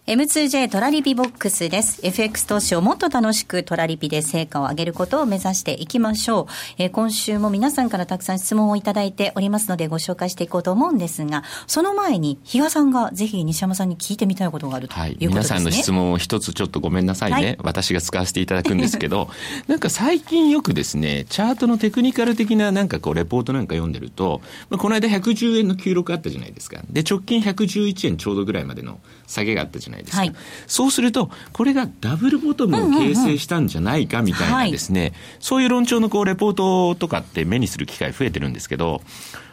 [0.06, 1.98] M2J トラリピボックスです。
[2.02, 6.46] FX 投資をもっと楽しくトラリピで成果を上げることを目指していきましょう。
[6.76, 15.26] えー、今週も皆さんからたくさん質問をいただいておりますのでご紹介していこうと思うんですが、その前に比嘉さんがぜひ西山さんに聞いてみたいことがあるということですね。
[15.26, 17.36] はい、皆さんの質問を一つちょっとごめんなさいね。
[17.36, 19.30] はい、私が使わせていただくんですけど、
[19.68, 26.82] なんか最近よくですね、チャートのテクニカル的ななんかこうレポートなんか読んでると、まあ、この間110円の記録あったじゃないですか。
[26.90, 29.93] で、直近111円ちょうどぐらいまでの下げがあったじゃないですか。
[30.10, 30.32] はい。
[30.66, 39.02] そうすると、これがダブルボトムを形成したんじゃないかみたいなですね、そういう論調のこうレポートとかって目にする機会増えてるんですけど、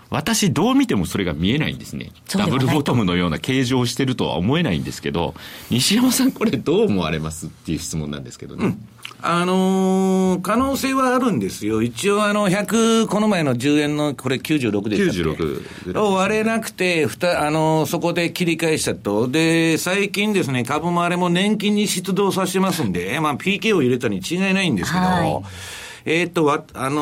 [0.09, 2.11] 私どう見てもそれが見えないんですね。
[2.35, 5.33] ダブルボトムのような形状をしてるとは思えないんですけど、
[5.69, 8.65] 西山さんこれどう思われますっていう質問なんですけどね。
[8.65, 8.87] うん
[9.23, 11.81] あのー、可能性はあるんですよ。
[11.83, 15.43] 一応、あの、100、この前の10円の、これ96でしたっけ
[15.91, 16.01] ?96。
[16.01, 19.27] を割れなくて、ふた、あのー、そこで切り返したと。
[19.27, 27.01] で、最近ですね、株もあれも年金に出動させてますんで、まあ、PK を入れたに違いないんですけど、はいえっ、ー、と、わ、あの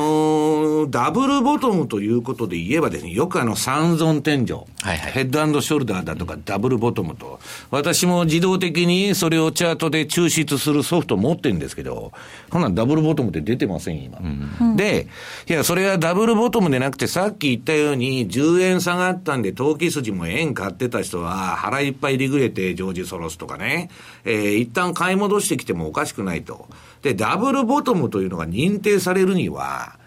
[0.87, 7.39] ー、ダブルボトムということで言えばですね、よくあの三尊天井、はいはい、ヘッドショルダーだとかダブルボトムと、
[7.71, 12.11] 私も自動的にそれをチャートで抽出するソフト持ってるんですけど、
[12.49, 14.19] こんなんダブルボトムって出てません、今。
[14.19, 15.07] うん、で、
[15.47, 23.89] いや、それはダブルボトムでなくて、さっき言ったように、10円下がったんで、投機筋も円買ってた人は、腹いっぱいリグレて、ジョージ・ソロスとかね、
[24.25, 26.67] えー、一旦買い戻してきてもおかしくないと。
[27.01, 29.97] で、ダブルボトムというのが認定されるには、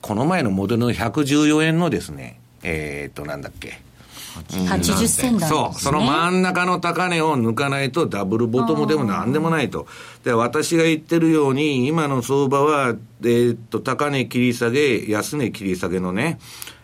[0.00, 3.80] この前のモデルの114円のですね、えっ、ー、と、なんだっけ。
[4.48, 5.78] 80銭台、ね、そう。
[5.78, 9.86] その真ん中の高値を抜かないとダブルボトムでもなんでもないと。
[10.24, 16.38] で、私が言ってるように、今の相場は、えー、っと、高値切り下げ、安値切り下げのね、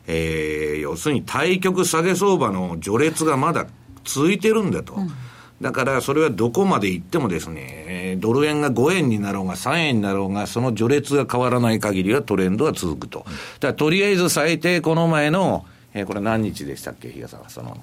[0.06, 3.66] えー、要するに対極下げ相場の序列がまだ
[4.04, 4.94] 続いてるんだと。
[4.94, 5.12] うん
[5.60, 13.20] だからそれはどこまで行ってもですね、ドル円が5円になろうが3円になろうが、その序列が変わらない限りはトレンドは続くと。
[13.20, 13.36] だか
[13.68, 15.64] らとりあえず最低この前の、
[15.94, 17.48] えー、これ何日でしたっけ、比嘉さんは？
[17.48, 17.78] その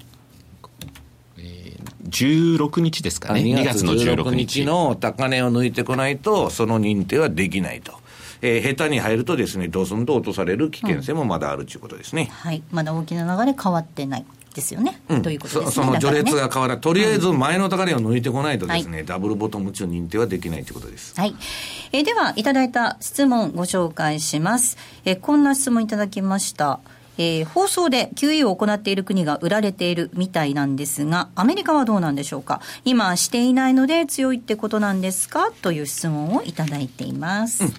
[1.36, 7.92] えー、16日ですかね、2月の16日の高値を抜いてこないと、その認定はできないと。
[8.40, 14.24] えー、下手に入るとですね、どすんと落とされる危険性もまだあるということですね、うん、はい、まだ大きな流れ変わってない。
[14.54, 21.14] ですよね、うん、ということですねその序列が変わら、ね、とりあえず前の高値を抜いてこないとですね、うん、ダブルボトム中認定はできないということです。
[21.18, 21.34] はい。
[21.92, 24.78] えー、では、いただいた質問ご紹介します。
[25.04, 26.80] えー、こんな質問いただきました。
[27.16, 32.60] えー、放送で QE を行っている国が売られているみたいなんですが、アメリカはどうなんでしょうか？
[32.84, 35.52] 今していないので強いってことなんですか？
[35.62, 37.64] という質問をいただいています。
[37.64, 37.74] うん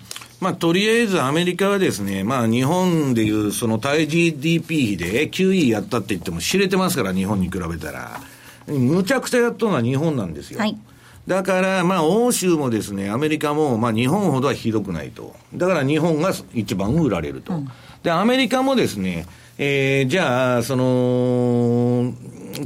[0.46, 8.22] まあ、とりあえずアメリカはですね、まあ、日本でいうその対 GDP 比で QE やったって言っても知れてますから、日本に比べたら。
[8.68, 10.60] むちゃくちゃやったのは日本なんですよ。
[10.60, 10.78] はい、
[11.26, 15.36] だから、まあ、欧州もですね、アメリカも、まあ、日本ほどはひどくないと。
[15.56, 17.56] だから日本が一番売られると。
[17.56, 17.68] うん、
[18.04, 19.26] で、アメリカもですね、
[19.58, 22.14] えー、じゃあ、その、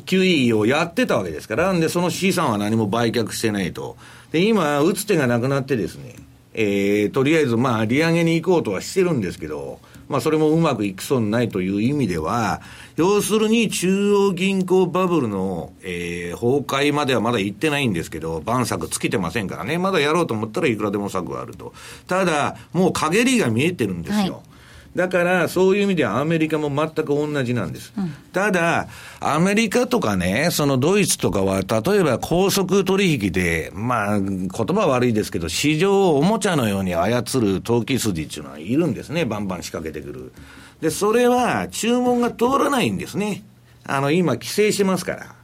[0.06, 3.96] QE をやってたわけですから、んで、その資産は何も売却してないと。
[4.34, 6.16] で、今、打つ手がなくなってですね、
[6.62, 12.62] えー、とりあえず、まあ、利上げに行こうとはしてるんですけど、まあ、それもうまくいきそうにないという意味では、
[12.98, 21.74] 要するに中央銀行バブルの、えー、崩壊まではまだ行ってないんですけど、万策尽きてませんからね、まだやろうと思ったらいくらでも策があると。
[22.08, 24.34] ただ、もう陰りが見えてるんですよ。
[24.34, 24.49] はい
[24.96, 27.94] だから、そういう意味ではアメリカも全く同じなんです。
[27.98, 28.88] うん、ただ、
[29.20, 40.32] アメリカとかね、そのドイツとかは、例えば高速取引で、まあ、言葉悪いですけど、市場をおもちゃのように操る投機筋っていうのはいるんですね、バンバン仕掛けてくる。
[40.82, 43.44] で、それは注文が通らないんですね。
[43.86, 45.36] あの、今、規制してますから。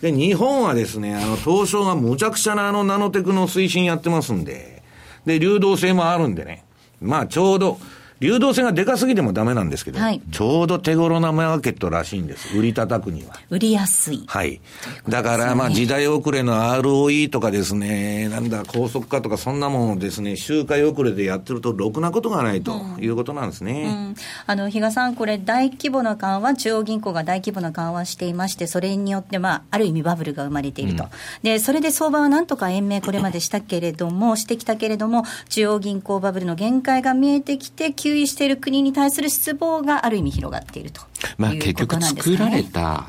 [0.00, 4.82] で、日本はですね、あの、東証がむちゃくちゃなあのナノテクの推進やってますんで、
[5.26, 6.64] で、流動性もあるんでね。
[7.00, 7.78] まあ、ちょうど、
[8.20, 12.56] 流動性がでかすぎてもダメなんですけど、はい、ちょうど手頃なマーケットらしいんです。
[12.56, 13.34] 売り叩くには。
[13.48, 14.24] 売りやすい。
[14.26, 14.52] はい。
[14.52, 14.60] ね、
[15.08, 23.84] だから、まあ、時代遅れの ROE とかですね、なんだ、高速化とかそんなものをですね、周回遅れでやってると、ろくなことがないということなんですね。
[23.84, 24.14] うんうん、
[24.46, 31.04] あの、比嘉さん、これ、大規模な緩和、中央銀行が大規模な緩和していまして、それによって、まあ、ある意味バブルが生まれていると。
[31.04, 31.10] うん、
[31.42, 41.00] で、それで相場はなんとか延命これまでしたけれども、してきたけれども、中央銀行バブルの限界が見えてきて、給油している国にに対する失望がある意味広がっていると
[41.38, 43.08] まあ、結局作られた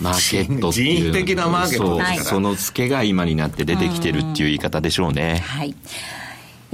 [0.00, 1.12] マーケットっていう。
[1.12, 5.42] 人的なマーケットその付けが今になって出てきてるっていう言い方でしょうね。
[5.46, 5.74] はい。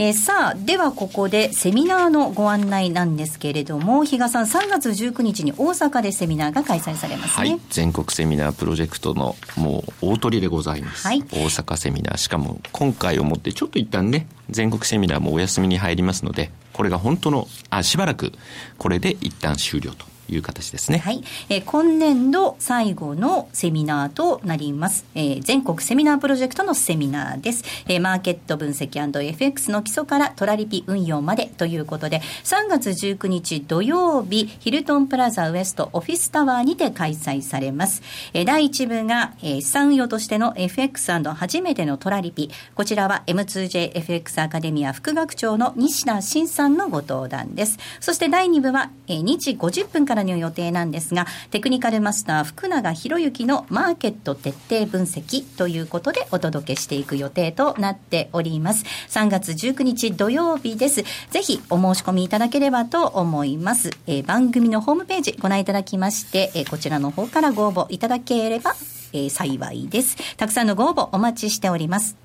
[0.00, 7.50] えー、さあ、ではここでセミナーのご案内なんですけれども、比嘉さん、3月19日に大阪でセミナーが開催されますね。
[7.50, 11.04] はい、全国セミナープロジェクトのもう大鳥でございます。
[11.04, 12.16] はい、大阪セミナー。
[12.16, 18.30] しかも今回をもってちょっと一旦ね、全国セミナーもお休みに入りますので、これが本当の、あ、しばらく
[18.78, 20.06] これで一旦終了と。
[20.28, 20.98] いう形ですね。
[20.98, 21.22] はい。
[21.48, 25.04] えー、今年度最後のセミナーとなります。
[25.14, 27.64] えー、全国セミナープロジェクトのセミナーです。
[27.88, 38.02] えー、マーケット分析 &FX の基礎からトラリピ運用までということで、3月19日土曜日、ヒルトンプラザウエストオフィスタワーにて開催されます。
[38.34, 42.50] えー、第1部が、えー、資産運用としての FX& 初めてのトラリピ。
[42.74, 47.78] こちらは M2JFX アカデミア副学長の西田慎さんのご登壇です。
[48.00, 58.85] そして第2部は、えー、2時50分かららの予定なんですが、テクニカルマスター福永博之のマーケット徹底分析ということでお届けしていく予定となっております。
[59.09, 61.02] 3月19日土曜日です。
[61.31, 63.90] ぜひお申し込みいただければと思います。
[64.07, 68.74] えー、番組のホームページご覧いただきまして、えー、こちらの方からご応募いただければ
[69.12, 70.16] えー、幸いです。
[70.37, 72.16] たくさんのご応募お待ちしております。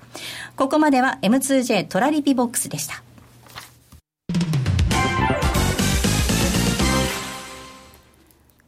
[0.56, 3.03] ここまでは M2J トラリピボックスでした。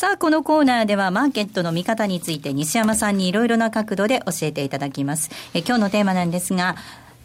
[0.00, 5.28] さあ、このコーナーではマーケットの見方について西山さんにいろいろな角度で教えていただきます。
[5.52, 6.76] え今日のテーマなんですが、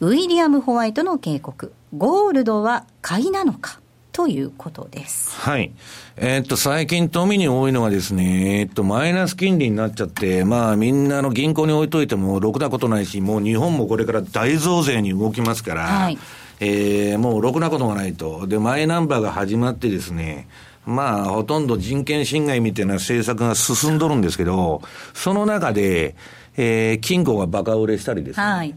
[0.01, 3.79] ウィリアム・ホワイトの警告、ゴールドは買いなのか
[4.11, 5.39] ということです。
[5.39, 5.71] はい。
[6.17, 16.17] えー、っと、最近富に多いのがですね、えー、っと、マイナス金利になっちゃって、まあ、みんなの銀行に置いといてもろくなことないし、もう日本もこれから大増税に動きますから、はい、
[16.59, 18.47] えー、もうろくなことがないと。
[18.47, 20.49] で、マイナンバーが始まってですね、
[20.85, 24.81] まあ、ほとんど人権侵害みたいな政策が進んどるんですけど、
[25.13, 26.15] その中で、
[26.57, 28.45] えー、金庫がバカ売れしたりですね。
[28.45, 28.75] はい。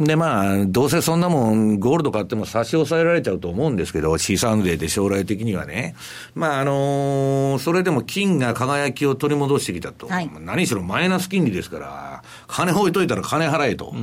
[0.00, 5.94] で、まあ、どうせそんなもん、ゴールド買っても差し押さえられちゃうと思うんですけど、資産税で将来的にはね。
[6.34, 10.08] まあ、あのー、それでも金が輝きを取り戻してきたと。
[10.08, 13.94] はい、何しろマイナス金利ですから、金置いといたら金払えと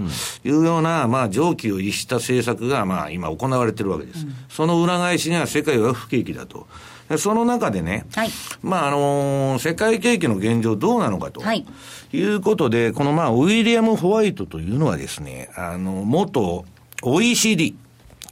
[0.46, 4.26] いうような、まあ、常軌を逸した政策が、まあ、今行われてるわけです。
[4.26, 6.68] うん、その裏返しが世界は不景気だと。
[7.18, 8.30] その中でね、はい、
[8.62, 11.42] まあ、あのー、世界景気の現状どうなのかと。
[11.42, 11.66] はい。
[12.14, 16.66] いうことで、このまあ、ウィリアム・ホワイトというのはですね、あの、元、
[17.04, 17.76] OECD、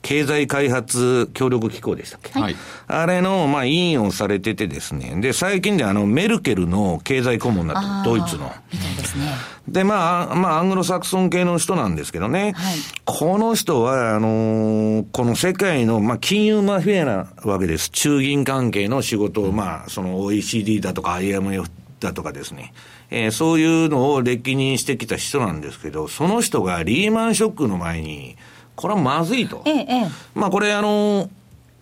[0.02, 2.56] 経済開発協力機構でしたっけ、はい、
[2.88, 5.20] あれの、まあ、委員をされててですね。
[5.22, 8.52] で、最近であの、メルケルの経済顧問だと、ドイツの。
[8.72, 9.26] みたいですね。
[9.68, 12.54] で、まあ、まあ、アングロサクソン系の人なんですけどね。
[12.56, 17.90] はい、この人は、あのー、この世界の、まあ、金融マフィアなわけです。
[17.90, 21.70] 中銀関係の仕事を、まあ、その OECD だとか IMF
[22.00, 22.74] だとかですね。
[23.12, 28.38] えー、そういうのを歴任してきた人なんですけど、その人がリーマンショックの前に、
[28.80, 29.62] これはまずいと。
[29.66, 29.86] ええ、
[30.34, 31.30] まあこれあの、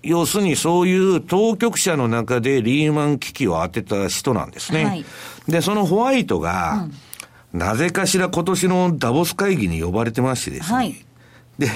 [0.02, 4.86] 要するにそういう当局者の中でリーマン危機を当てた人なんですね。
[4.86, 5.06] はい、
[5.48, 6.88] で、そのホワイトが、
[7.54, 10.76] うん、なぜかしら今年のダボス会議に呼ばれてましてですね。
[10.76, 10.96] はい、
[11.60, 11.70] で、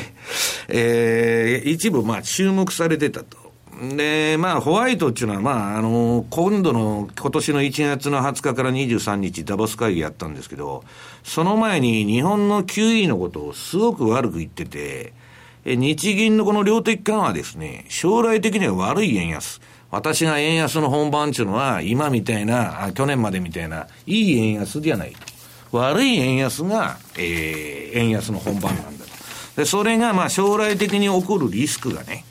[0.70, 3.38] えー、一部まあ注目されてたと。
[3.82, 10.84] で、まあ、ホワイトっていうのは、まあ、あの、今度の、今年の1月の20日から23日、ダボス会議やったんですけど、
[11.24, 15.14] その前に日本の QE のことをすごく悪く言ってて、
[15.66, 19.60] 日銀のこの量的緩和ですね、将来的には悪い円安。
[19.90, 25.12] 私が円安の本番っていうのは、今みたいなあ、去年までみたいな、いい円安じゃない
[25.72, 25.78] と。
[25.78, 29.12] 悪い円安が、えー、円安の本番なんだと。
[29.56, 32.26] で、それが、まあ、将来的に起こるリスクがね、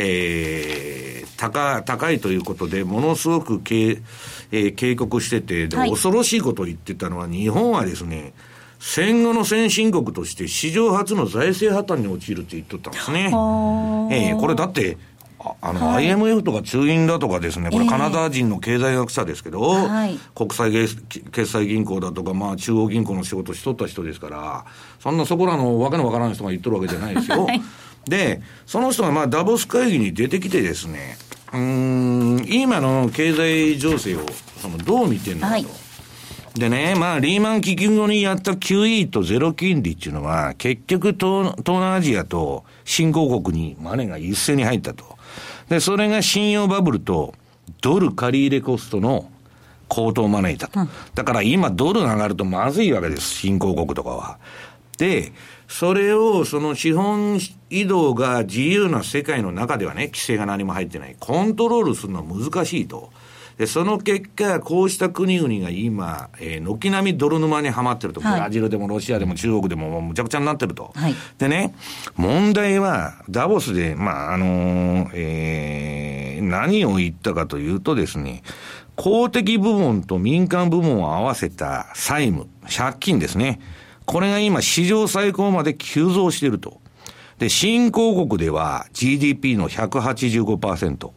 [0.00, 4.00] えー、高、高いということで、ものすごく警、
[4.52, 8.32] えー、警告してて、で、恐ろしいことを言ってたのは、日本はですね、
[8.78, 13.24] 戦後の先進国として史上初の財政破綻に陥るって言っとったんですね。
[13.24, 14.96] ええー、これだって、
[15.60, 24.64] あの、はい、IMF とか中銀だとかですね、これカナダ人の経済学者ですけど、えー国際決済銀行だとか、まあ中央銀行の仕事しとった人ですから、
[25.00, 27.44] そんなそこらのわけのわからない人が言っとるわけじゃないですよ。
[27.46, 27.60] はい、
[28.08, 31.16] で、その人がまあダボス会議に出てきてですね、
[31.52, 34.20] うん、今の経済情勢を
[34.60, 35.52] そのどう見てんのかと。
[35.52, 35.66] はい
[36.58, 45.04] でね、まあ、リーマン危機後にやった QE とゼロ金利っていうのは、結局東、東南アジアと新興国にマネが一斉に入ったと。
[45.68, 47.32] で、それが信用バブルと
[47.80, 49.30] ドル借り入れコストの
[49.86, 50.80] 高騰を招いたと。
[51.14, 54.38] だから今ドルが上がるとまずいわけです、新興国とかは。
[54.96, 55.32] で、
[55.68, 57.38] それを、その資本
[57.68, 61.14] 移動が自由な世界の中ではね、規制が何も入ってない。
[61.20, 63.10] コントロールするのは難しいと。
[63.58, 68.20] で、その結果、こうした国々が今、えー、軒並み泥沼にはまってると。
[68.20, 70.92] ブラジルでもロシアでも中国でももうむちゃくちゃになってると。
[70.94, 71.74] はい、でね、
[72.16, 78.42] 問題は、ダボスで、まあ、あのー、えー、何を言ったかというとですね、
[78.96, 83.60] 公的部門と民間部門を合わせた債務、借金ですね。
[84.08, 86.80] これが今史上最高まで急増していると。
[87.38, 91.10] で、新興国では GDP の185%。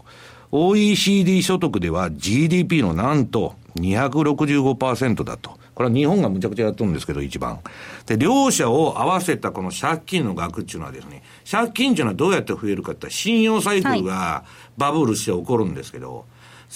[0.52, 5.52] OECD 所得では GDP のなんと265%だと。
[5.74, 7.62] これは日本がむちゃくちゃやっとるんですけど、一番。
[8.08, 14.44] で、両者を合わせたこの借金の額っていうのはですね、借金っていうのはどうやって増えるかって信用サイクルが
[14.78, 16.26] バブルして起こるんですけど、はい、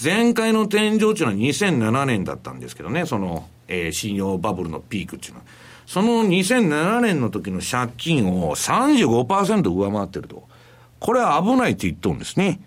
[0.02, 5.44] 前回の天井っていうのは2007年だったんですけどね、その、えー、信用バブルのピークっていうのは。
[5.86, 10.46] その2007年の時の借金を35%上回ってると。
[10.98, 12.60] これは危ないって言っとるんですね。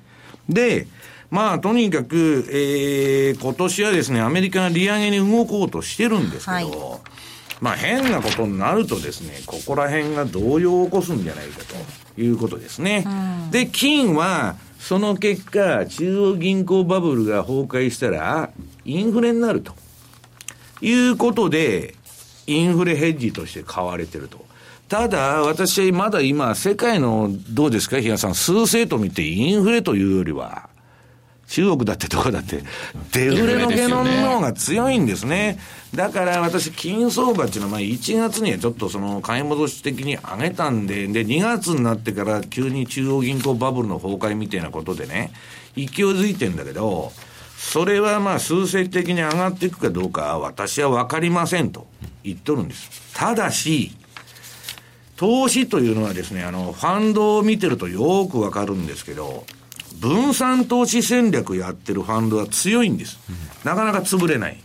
[0.48, 0.88] で、
[1.30, 6.72] まあ、とにかく、えー、今年はですね、アメリカが利上げに動こうとしてるんですけど、はい、
[7.62, 11.60] まあ、変なことになるとですね、ここら辺が動揺を起こすんじゃないか
[12.16, 13.06] ということですね。
[13.52, 18.50] で、金は、その結果、中央銀行バブルが崩壊したら、
[18.86, 19.74] インフレになると。
[20.82, 21.96] いうことで、
[22.50, 24.46] インフレヘッジとして買われてると。
[24.88, 30.70] ただ、私はまだ今、世界の、どうですか、比嘉さん、数勢と見て、インフレというよりは、
[31.50, 32.64] 中国だってどこだって、
[33.12, 35.60] デフレのゲノンの方が強いんですね。
[35.96, 45.32] だから私、金相場っていうのは、まあ1月にはちょっとその買い戻し的に上げたんで、で、2月になってから急に中央銀行バブルの崩壊みたいなことでね、
[45.76, 47.12] 勢いづいてんだけど、
[47.60, 51.88] それはまあ数勢的に上がっていくかどうかは私は分かりませんと
[52.24, 53.14] 言っとるんです。
[53.14, 53.92] ただし、
[55.18, 59.46] 投資というのはですね、あの、ファンドを見てるとよくわかるんですけど、
[60.00, 63.20] 分散投資戦略やってるファンドは強いんです。
[63.66, 64.58] なかなか潰れない。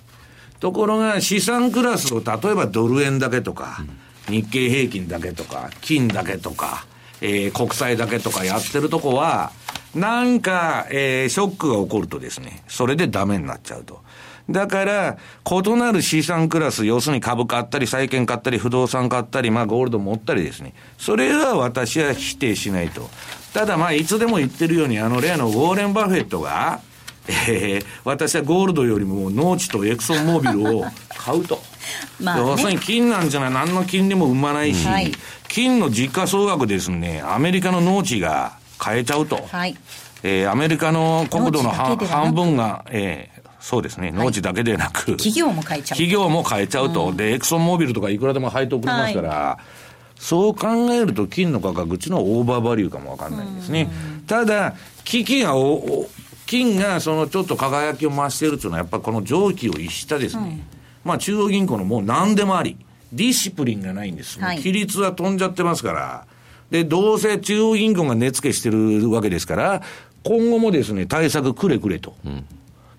[0.61, 3.85] ところが資産クラスを例えばドル円だけとか、
[4.29, 6.87] 日経平均だけとか、金だけとか、
[7.21, 9.51] えー、国債だけとかやってるとこは、
[9.95, 14.03] なんか、えー、ショックが起こるとですね、それでダメになっちゃうと。
[14.51, 15.19] だから、
[15.51, 20.75] 異なる資産クラス、要するに株買ったり、債券買ったり、不動産買ったり、まあゴールド持ったりですね。
[20.99, 23.09] それは私は否定しないと。
[23.55, 26.81] ただまあ、いつでも言ってるように、あの例のウォーレン・バフェットが、
[27.27, 31.63] えー、私はゴールドよりも農地とエクソンモービルを買うと。
[32.21, 35.13] まあ、ね、要するに金なんじゃない何の金利も生まないし、はい、
[35.49, 39.77] 金の実価総額ですねアメリカの農地が変えちゃうと、はい、
[40.23, 45.97] えー、アメリカの国土の半分が、えー、そうですね、農地だけでなく、企業も変えちゃう。
[45.97, 53.91] 企業も変えちゃうと、うん、で、エクソンモービルとかいくらでも配当くれますから、はい、そう考えると金の価格っていうのはオーバーバリューかもわかんないんですね。
[54.27, 54.75] ただ、
[55.05, 56.07] 危機がお、
[56.47, 60.63] 金がそのちょっと輝きを増しているというのは、やっぱこの蒸気を逸したですね、うん、
[61.05, 62.77] まあ中央銀行のもう何でもあり、
[63.13, 64.41] ディシプリンがないんです。
[64.41, 66.27] はい、規律は飛んじゃってますから、
[66.71, 69.83] で、どうせ中央銀行が値付けしてるわけですから、
[70.23, 72.17] 今後もですね、対策くれくれと。
[72.25, 72.45] うん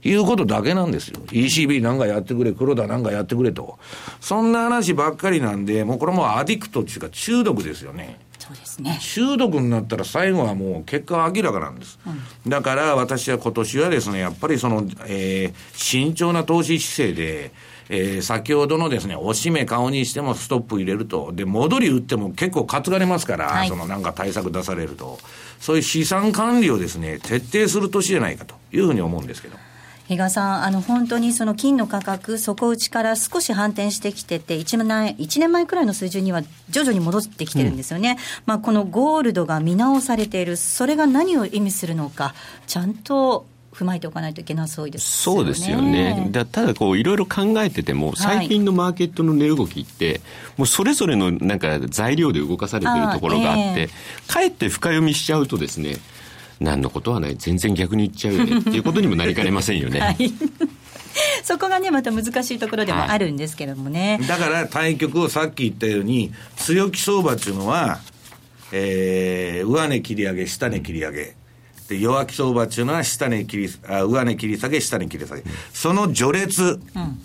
[0.08, 1.20] いうことだけなんですよ。
[1.32, 3.80] ECB なんかやってくれ、黒田なんかやってくれと。
[4.22, 8.20] そんな話ばっかりなんで、もうこれもアディクトっていうか中毒ですよね。
[8.38, 9.00] そうですね。
[9.02, 11.98] 中毒になったら最後はもう結果は明らかなんです。
[12.06, 17.52] うん、だから私は今年はですね、やっぱりその、えー、慎重な投資姿勢で、
[17.90, 25.20] えー、先ほどのですね、おしめ顔にしてもストップ入れると、で、戻り打っても結構担がれますから、はい、そのなんか対策出されると、
[25.60, 29.58] そういう資産管理をですね、徹底する年じゃないかというふうに思うんですけど。
[30.08, 42.36] 比嘉さん、あの本当にその金の価格、底打ちから少し反転してきてて1年、1年前くらいの水準には徐々に戻ってきてるんですよね、うん、まあ、このゴールドが見直されている、それが何を意味するのか、
[42.68, 46.30] ちゃんと踏まえておかないといけなそうです、ね、そうですよね。
[46.32, 50.22] だただこういろいろ考えてても最近のマーケットの値動きって、はい、
[50.58, 55.98] もうそれぞれのなんか材料で動かされてるところがあって、えー、かえって深読みしちゃうとですね。
[56.62, 60.00] 何のことはない全然逆に言っちゃうよね っていうことにもなりかねませんよね。
[60.00, 60.34] はい
[61.44, 64.18] そこがね、また難しいところでもあるんですけどもね。
[64.20, 68.00] はい、だから対局をさっき言ったように、強気相場っていうのは、
[68.74, 71.36] えー、上値切り上げ、下値切り上げ。
[71.88, 76.80] で弱気相場っていうのは下値切りあ上値切り下げ下値切り下げ、うん、その序列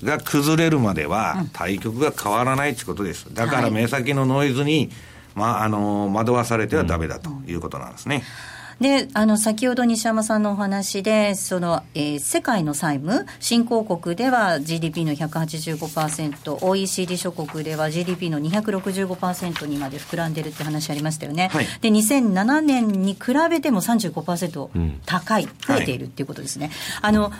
[0.04, 3.32] が崩れるまでは対局が変わらないってことです。
[3.32, 4.90] だから目先のノイズに、
[5.34, 8.24] まあ、あの惑わされてはだめだということなんですね。
[8.54, 21.50] うんで、あの、先ほど西山さんのお話で、その、えー、世界の債務、新興国では GDP の185%、OECD 諸国では GDP の265%にまで膨らんでるって話ありましたよね。
[21.52, 24.70] はい、で、2007年に比べても35%
[25.04, 26.68] 高い、うん、増えているっていうことですね。
[26.68, 27.32] はい、あの、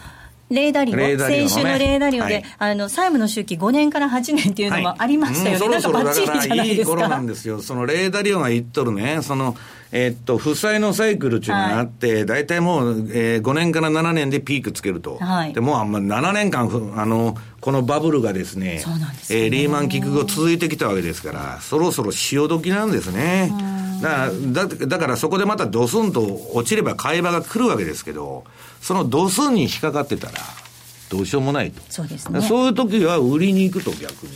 [0.50, 5.66] レーダリオ、ね、先週のレーダリオで、はい、あの債務の周期5年から8年っていうのもありましたよね、はい。
[5.66, 6.90] うん、なんかばっちりじゃないですか。
[6.92, 9.56] いい頃なんですよ、そのレーダリオが言っとるね、その
[9.92, 15.16] えー、っと、負債のサイクルっていうのがあって、大、体、もう、えー、5年から7年でピークつけると。
[15.16, 23.52] はい、でもうあんま7年間、あの、このバブルがですね、そねえー、リーマンキック後続いてきたわけですから、そろそろ潮時なんですね。
[24.00, 26.22] だからだだからそこでまたドスンと
[26.54, 28.44] 落ちれば買い場が来るわけですけど、
[28.80, 30.38] そのドスンに引っかかってたら、
[31.10, 31.82] どうしようもないと。
[31.88, 32.40] そうですね。
[32.40, 34.32] そういう時は売りに行くと逆に。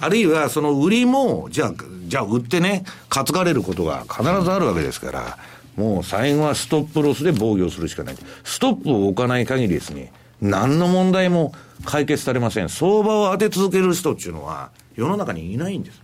[0.00, 1.74] あるいはその売りも、じゃあ、
[2.10, 5.38] じゃあ売ってね、担がれることが必ずあるわけですから、
[5.76, 8.16] もう最後はストップロスで防御するしかない。
[8.42, 11.54] ストップを置かない限りですね、何の問題も
[11.84, 12.68] 解決されません。
[12.68, 16.02] 相場を当て続ける人っていうのは世の中にいないんです。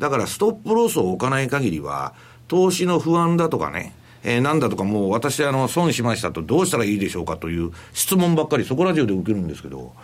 [0.00, 2.12] だからストップロスを置かない限りは、
[2.48, 3.94] 投資の不安だとかね、
[4.24, 9.94] えー、なんだとかもう私あの損しましたとどうしたらいいでしょうかという質問ばっかりそこら中で受けるんですけど、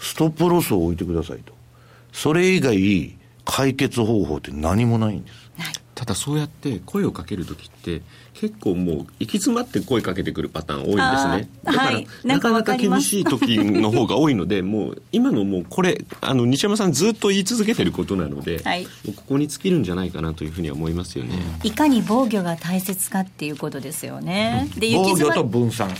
[0.00, 1.52] ストップロスを置いてくださいと。
[2.12, 3.17] それ以外、
[3.48, 5.48] 解決方法って何もないんです。
[5.94, 11.50] ただそうやって声をかける時って結構もう行き詰まって声かけてくるパターン多いんですね。
[11.64, 18.86] だから、はい、なかなか厳しい時の方が多いのでもう今のもうこれあの西山さんずっと言い続けてることなので、はい、
[19.16, 21.34] ここに尽きるんじゃないかなというふうには思いますよね。
[21.64, 25.90] いかに防御が大切かっていうことですよね、で防御と分散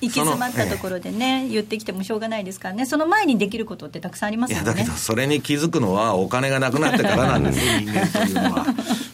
[0.00, 4.64] 行き詰まったところでね、言ってきてもしょうがないですからね、その前にできることってたくさんありますよね。
[4.64, 8.66] だけど、それに気づくのは、お金がなくなってからなんですよ、 人間というのは。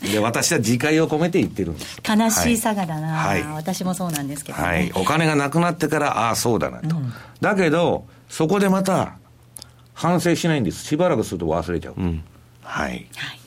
[0.02, 6.96] で、私は自戒を込めて言ってるんです悲しいさがだな、はい、私もそうなんですけど、ね、はい、お金がなくなってから、ああ、そうだなと。
[6.96, 9.16] うん、だけど、そこでまた、
[9.94, 10.84] 反省しないんです。
[10.84, 11.94] しばらくすると忘れちゃう。
[11.96, 12.22] うん、
[12.62, 12.90] はい。
[12.90, 13.40] はい、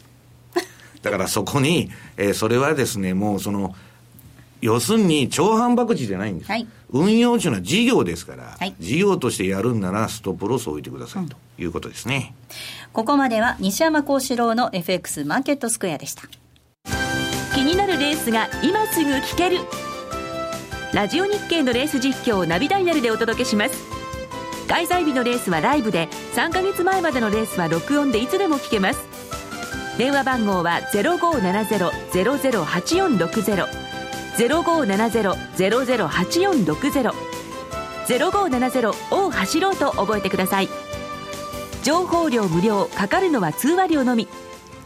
[1.01, 3.75] だからそこに、えー、それはですね、もうその、
[4.61, 6.51] 要するに超反爆地じゃないんです。
[6.51, 12.33] はい、運用というのは事業ですから、はい、事業としてやるんならストップロスを置いてくださいということですね。
[12.49, 12.55] うん、
[12.93, 16.23] ここまでは西山幸四郎の FX マーケットスクエアでした。
[17.53, 19.57] 気になるレースが今すぐ聞ける。
[20.93, 23.75] ラジオ日経のレース実況をナビダイヤルでお届けします。
[24.67, 28.99] 開催日のレースはライブで、3ヶ月前までのレースは録音でいつでも聞けます。
[29.97, 33.88] 電話番号は0570-008460
[34.47, 37.13] 0570-008460
[38.07, 40.69] 0570を走ろうと覚えてください。
[41.83, 44.27] 情報量無料かかるのは通話料のみ。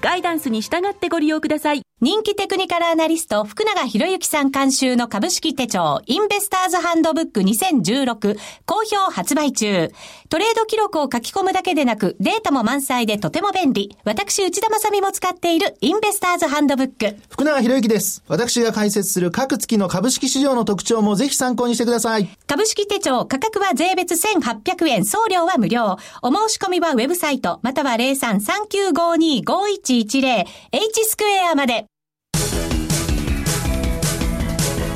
[0.03, 1.81] ガイダンスに従ってご利用ください。
[2.01, 9.89] 人気テクニカルアナリスト、福永博之さん監修の株式手帳、インベスターズハンドブック2016、好評発売中。
[10.27, 13.97] トレード記録を書き込むだけでなく、データも満載でとても便利。
[14.03, 17.15] 私、内田まさみも使っているインベスターズハンドブック。
[17.29, 18.21] 福永博之です。
[18.27, 22.27] 私が解説する各月の株式市場の特徴もぜひ参考にしてください。
[22.45, 25.95] 株式手帳、価格は税別1800円、送料は無料。
[26.21, 31.85] お申し込みはウェブサイト、または03395251 0120-H スクエアまで。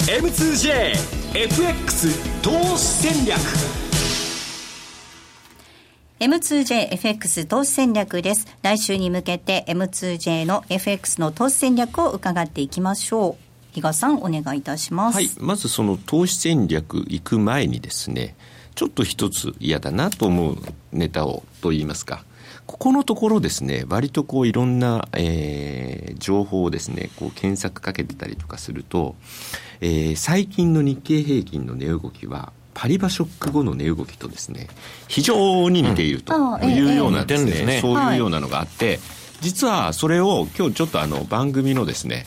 [0.07, 3.37] M2JFX 投資戦略。
[6.19, 8.47] M2JFX 投資戦略です。
[8.63, 13.43] 来週に向けて M2J の FX の投資戦略を伺っていきましょう。
[13.73, 15.15] 比嘉さん、お願いいたします。
[15.15, 15.29] はい。
[15.39, 18.35] まずその投資戦略行く前にですね、
[18.73, 20.57] ちょっと一つ嫌だなと思う
[20.91, 22.25] ネタをと言いますか、
[22.67, 29.15] ここのところですね、割とこういろんな、えー、情報をですね、こう検索かけてたりとかすると、
[29.79, 34.67] えー、最近の日経平均の値動きは、パリバショック後の値動きとですね、
[35.07, 38.99] 非常に似ているというようなですね、そういうようなのがあって、
[39.39, 42.25] 実はそれを今日ちょっとあの番組のですね、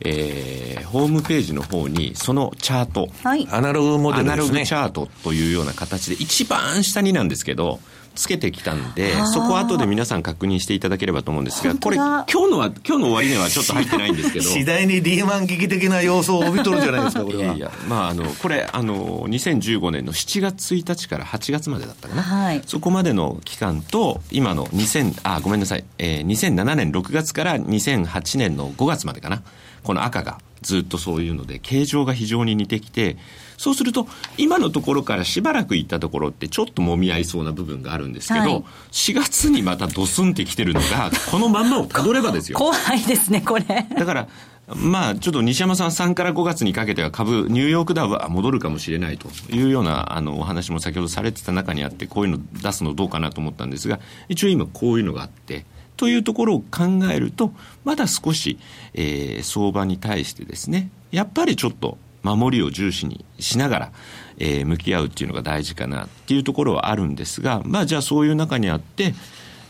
[0.00, 4.32] えー、ホームページの方にそのチャート、はい、アナログモデルですね。
[4.32, 7.80] アナログチャートというような形で一番下になんですけど、
[8.14, 14.44] つけてきたんで、そこは後で皆さん確認していただければと思うんですが、これ、今日のは、今日の終値はちょっと入ってないんですけど。
[14.50, 17.44] 次第にリーマン危機的な様相を帯びとるじゃないですか、 これは。
[17.44, 22.22] いやいや、まあ、あの、これ、あの、2015年の7月1日から8月までだったかな。
[22.22, 29.42] はい、そこまでの期間と、今の2000、あ、ごめんなさい、えー、2007年6月から2008年の5月までかな。
[29.82, 33.16] この赤がずっとそういうので、形状が非常に似てきて、
[33.56, 34.06] そうすると、
[34.38, 42.56] 今のところからしばらく行ったところってちょっと揉み合いそうな部分があるんですけど、はい、4月にまたドスンってきてるのが、このまんまをたどればですよ。
[42.58, 43.64] 怖いですね、これ。
[43.64, 44.28] だから、
[44.74, 55.64] まあ、ちょっと西山さん3から5月にかけては株、ニューヨークダウは戻るかもしれないというようなあのお話も先ほどされてた中にあって、こういうの出すのどうかなと思ったんですが、一応今こういうのがあって、
[56.00, 57.52] というところを考えると、
[57.84, 58.58] まだ少し、
[58.94, 63.92] えー、相場に対してですね、やっぱりちょっと守りを重視にしながら、
[64.38, 69.12] えー、向き合うっていうのが大事かなっていうところはあるんですが、まあじゃあそういう中にあって、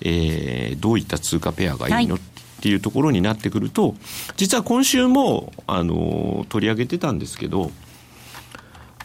[0.02, 3.96] えー、どういった通貨ペアがいいの、はい、っていうところになってくると、
[4.36, 7.72] 実は今週も、あの、取り上げてたんですけど、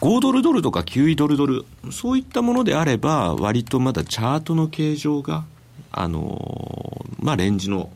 [0.00, 5.44] 5ドルドルとか9ドルドル、そういったものであれば、割とまだチャートの形状が、
[5.92, 7.90] あの、まあ、レンジの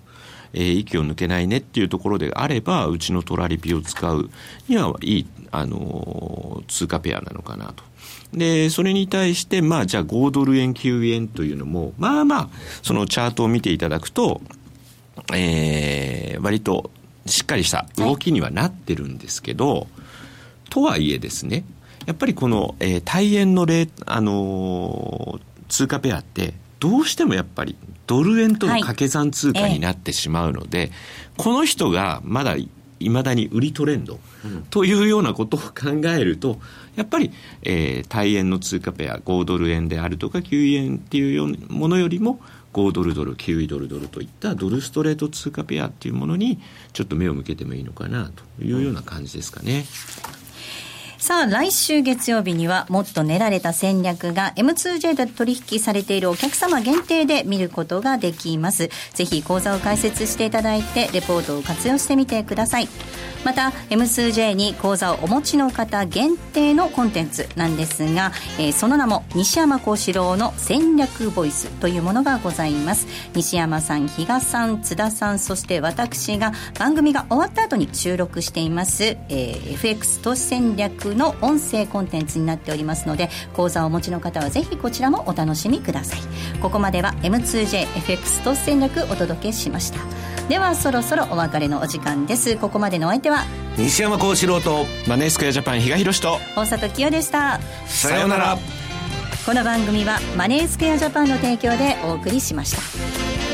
[0.53, 4.31] えー、息を抜けないねっていうところであれば、うちのトラリピを使う
[4.69, 7.85] にはいい、あの、通貨ペアなのかなと。
[8.33, 12.49] で、それに対して、まあ、じゃあ5ドル円、9円というのも、まあまあ、
[12.83, 14.41] そのチャートを見ていただくと、
[15.35, 16.91] えー、割と
[17.27, 19.87] しっかりした動きにはなってるんですけど、はい、
[20.71, 21.65] とはいえですね、
[22.07, 27.77] やっぱりこの、えー、大円のレあのー、通貨ペアって、どうしてもやっぱり
[28.07, 30.93] ドル円との掛け算通貨になってしまうので、はいえ
[31.37, 32.69] この人がまだい
[33.09, 34.21] まだに売りトレンド
[34.69, 36.61] というようなことを考えると、
[36.97, 42.41] やっぱり、えー、対円の通貨ペア、5ドル円であるとか9円っていうものよりも、
[42.75, 46.61] 5ドルドル、9位ドルドルといったドルストレート通貨ペアっていうものに、
[46.93, 49.87] ちょっと目を向けてもいいのかなというような感じですかね。
[51.21, 58.89] さあ、来週月曜日にはもっと練られた戦略が M2J で取引されているお客様限定で見ることができます。
[59.13, 62.89] ぜひ講座を開設していただいて、レポートを活用してみてください。
[63.45, 73.07] また M2J に講座をお持ちの方限定のコンテンツなんですが、えー、その名も西山幸四郎の戦略ボイスというものがございます。
[73.35, 86.21] 西山さん比嘉さん津田さんそして私が番組が終わった後に収録しています、えー、FX 投資戦略の音声コンテンツになっておりますので講座をお持ちの方はぜひこちらもお楽しみください。
[86.61, 89.99] ここまでは M2JFX 投資戦略お届けしました。
[90.49, 92.57] ではそろそろお別れのお時間です。
[92.57, 93.45] ここまでのお相手手は。
[93.79, 96.39] 西山幸四郎とマネースクエアジャパン比嘉宏と。
[96.57, 97.61] 大里清でした。
[97.87, 98.59] さようなら。
[99.47, 103.50] この番組はマネースクエアジャパンの提供でお送りしました